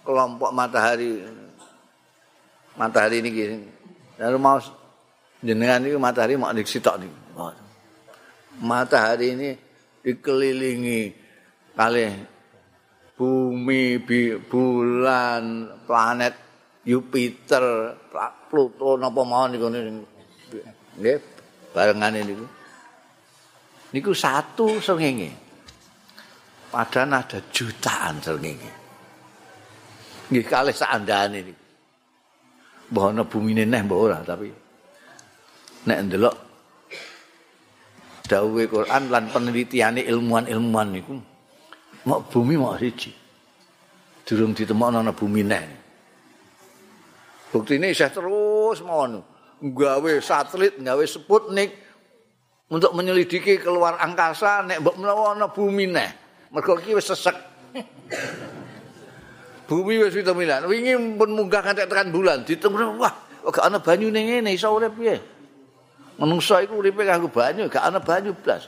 kelompok 0.05 0.51
matahari 0.53 1.23
matahari 2.77 3.23
niki. 3.23 3.43
Lalu 4.19 4.39
mau 4.43 4.59
jenengan 5.41 5.81
niku 5.81 5.97
matahari 6.03 6.35
mau 6.35 6.51
sitok 6.53 6.99
niku. 7.01 7.17
Matahari 8.59 9.39
ini 9.39 9.51
dikelilingi 10.03 11.15
kali 11.79 12.11
bumi, 13.15 14.03
bulan, 14.51 15.45
planet 15.87 16.35
Jupiter, 16.83 17.95
Pluto 18.51 18.99
napa 18.99 19.23
mawon 19.23 19.55
niku 19.55 19.71
nggih 20.99 21.19
barengane 21.73 22.21
niku. 22.27 22.47
Niku 23.95 24.13
satu 24.13 24.83
srengenge. 24.83 25.31
Padahal 26.69 27.25
ada 27.25 27.39
jutaan 27.49 28.21
srengenge. 28.21 28.73
Nggih 30.29 30.45
kalih 30.45 30.75
sakandane 30.75 31.39
niku. 31.41 31.65
Mbah 32.89 33.05
ana 33.13 33.23
bumine 33.25 33.69
neh 33.69 33.85
mbah 33.85 33.99
ora 34.01 34.19
tapi 34.25 34.49
nek 35.85 35.99
ndelok 36.09 36.37
dawuhe 38.25 38.65
Quran 38.65 39.13
lan 39.13 39.29
penelitiane 39.29 40.09
ilmuwan-ilmuwan 40.09 40.89
niku 40.97 41.17
mau 42.09 42.25
bumi 42.25 42.57
mau 42.57 42.77
siji. 42.81 43.13
Durung 44.25 44.57
ditemokno 44.57 45.05
ana 45.05 45.13
bumi 45.13 45.43
neh. 45.45 45.65
Buktine 47.49 47.93
isih 47.93 48.13
terus 48.13 48.85
mawon 48.85 49.38
gawe 49.63 50.13
satelit, 50.23 50.79
gawe 50.79 51.05
Sputnik 51.05 51.75
untuk 52.69 52.93
menyelidiki 52.93 53.59
keluar 53.59 53.99
angkasa 53.99 54.63
nek 54.65 54.85
mbok 54.85 54.97
menawa 55.01 55.35
ana 55.35 55.49
bumi 55.51 55.89
neh. 55.89 56.11
Mergo 56.53 56.79
iki 56.81 56.97
wis 56.97 57.09
sesek. 57.09 57.37
bumi 59.69 60.01
wis 60.01 60.17
vitaminan. 60.17 60.65
Wingi 60.65 60.97
pun 61.17 61.31
munggah 61.33 61.61
kanthi 61.61 61.85
tekan 61.85 62.09
bulan, 62.09 62.45
ditemune 62.45 62.97
wah, 62.97 63.13
kok 63.45 63.61
ana 63.61 63.77
banyu 63.77 64.09
ning 64.09 64.25
ngene 64.29 64.57
iso 64.57 64.73
urip 64.73 64.97
piye? 64.97 65.21
Menungso 66.19 66.59
iku 66.59 66.83
uripe 66.83 67.07
kanggo 67.07 67.31
banyu, 67.31 67.71
gak 67.71 67.85
ana 67.85 68.03
banyu 68.03 68.35
blas. 68.35 68.67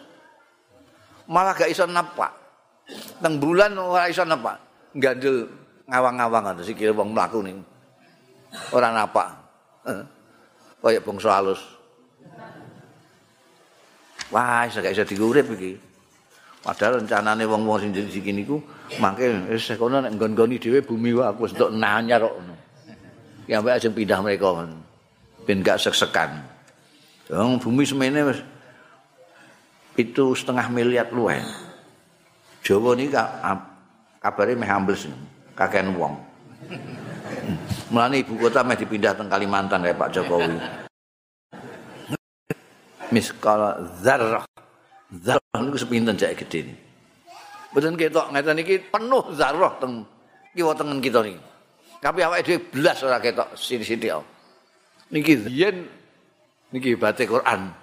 Malah 1.26 1.57
gak 1.57 1.72
iso 1.72 1.82
napak. 1.88 2.30
Teng 3.18 3.38
bulan 3.38 3.74
ora 3.78 4.07
iso 4.11 4.22
napa. 4.26 4.59
Gandel 4.95 5.47
ngawang-ngawang 5.86 6.59
ngono 6.59 6.93
wong 6.95 7.09
mlaku 7.14 7.38
ning. 7.43 7.59
Ora 8.74 8.91
napa. 8.91 9.38
Kaya 10.80 11.00
bangsa 11.04 11.36
halus. 11.36 11.60
Wah, 14.32 14.64
iso 14.64 14.80
gak 14.80 14.96
iso 14.96 15.04
diurip 15.04 15.46
iki. 15.58 15.76
Padahal 16.60 17.00
rencanane 17.00 17.48
wong-wong 17.48 17.80
sing 17.80 17.90
jeneng 17.96 18.12
iki 18.12 18.32
niku 18.36 18.60
mangke 19.00 19.24
wis 19.48 19.64
kono 19.80 20.04
nek 20.04 20.12
nggon-nggoni 20.12 20.60
dhewe 20.60 20.84
bumi 20.84 21.16
wae 21.16 21.32
aku 21.32 21.48
wis 21.48 21.56
entuk 21.56 21.72
nanyar 21.72 22.20
kok 22.20 22.36
ngono. 22.36 22.54
Ya 23.48 23.64
mbak 23.64 23.80
ajeng 23.80 23.96
pindah 23.96 24.20
mereka 24.20 24.68
ben 25.48 25.64
gak 25.64 25.80
sek-sekan. 25.80 26.36
Wong 27.32 27.56
bumi 27.60 27.88
semene 27.88 28.20
wis 28.28 28.40
itu 29.96 30.36
setengah 30.36 30.68
miliar 30.68 31.08
luwih. 31.08 31.40
Jawa 32.60 32.92
ini 32.92 33.08
kabare 34.20 34.52
meh 34.52 34.68
ambles 34.68 35.08
kakean 35.56 35.96
wong. 35.96 36.20
Mulane 37.90 38.22
ibu 38.22 38.36
kota 38.36 38.61
meh 38.66 38.76
dipindah 38.78 39.14
teng 39.14 39.30
Kalimantan 39.30 39.82
kayak 39.82 39.98
Pak 39.98 40.11
Jokowi. 40.14 40.57
Miskala 43.11 43.78
zarrah. 43.98 44.46
Zarrah 45.11 45.59
niku 45.59 45.78
sepinten 45.78 46.14
cek 46.14 46.46
gedhe 46.46 46.59
ini. 46.70 46.74
Mboten 47.70 47.94
ketok 47.94 48.30
ngeten 48.34 48.59
iki 48.62 48.78
penuh 48.90 49.24
zarrah 49.34 49.74
teng 49.78 50.07
kiwa 50.55 50.74
tengen 50.74 50.98
kita 51.03 51.22
niki. 51.22 51.40
Tapi 52.01 52.18
awake 52.24 52.42
dhewe 52.46 52.59
blas 52.70 52.98
ora 53.03 53.18
ketok 53.20 53.55
sithik-sithik. 53.59 54.22
Niki 55.11 55.46
yen 55.51 55.86
niki 56.70 56.94
batik 56.94 57.30
Quran. 57.30 57.79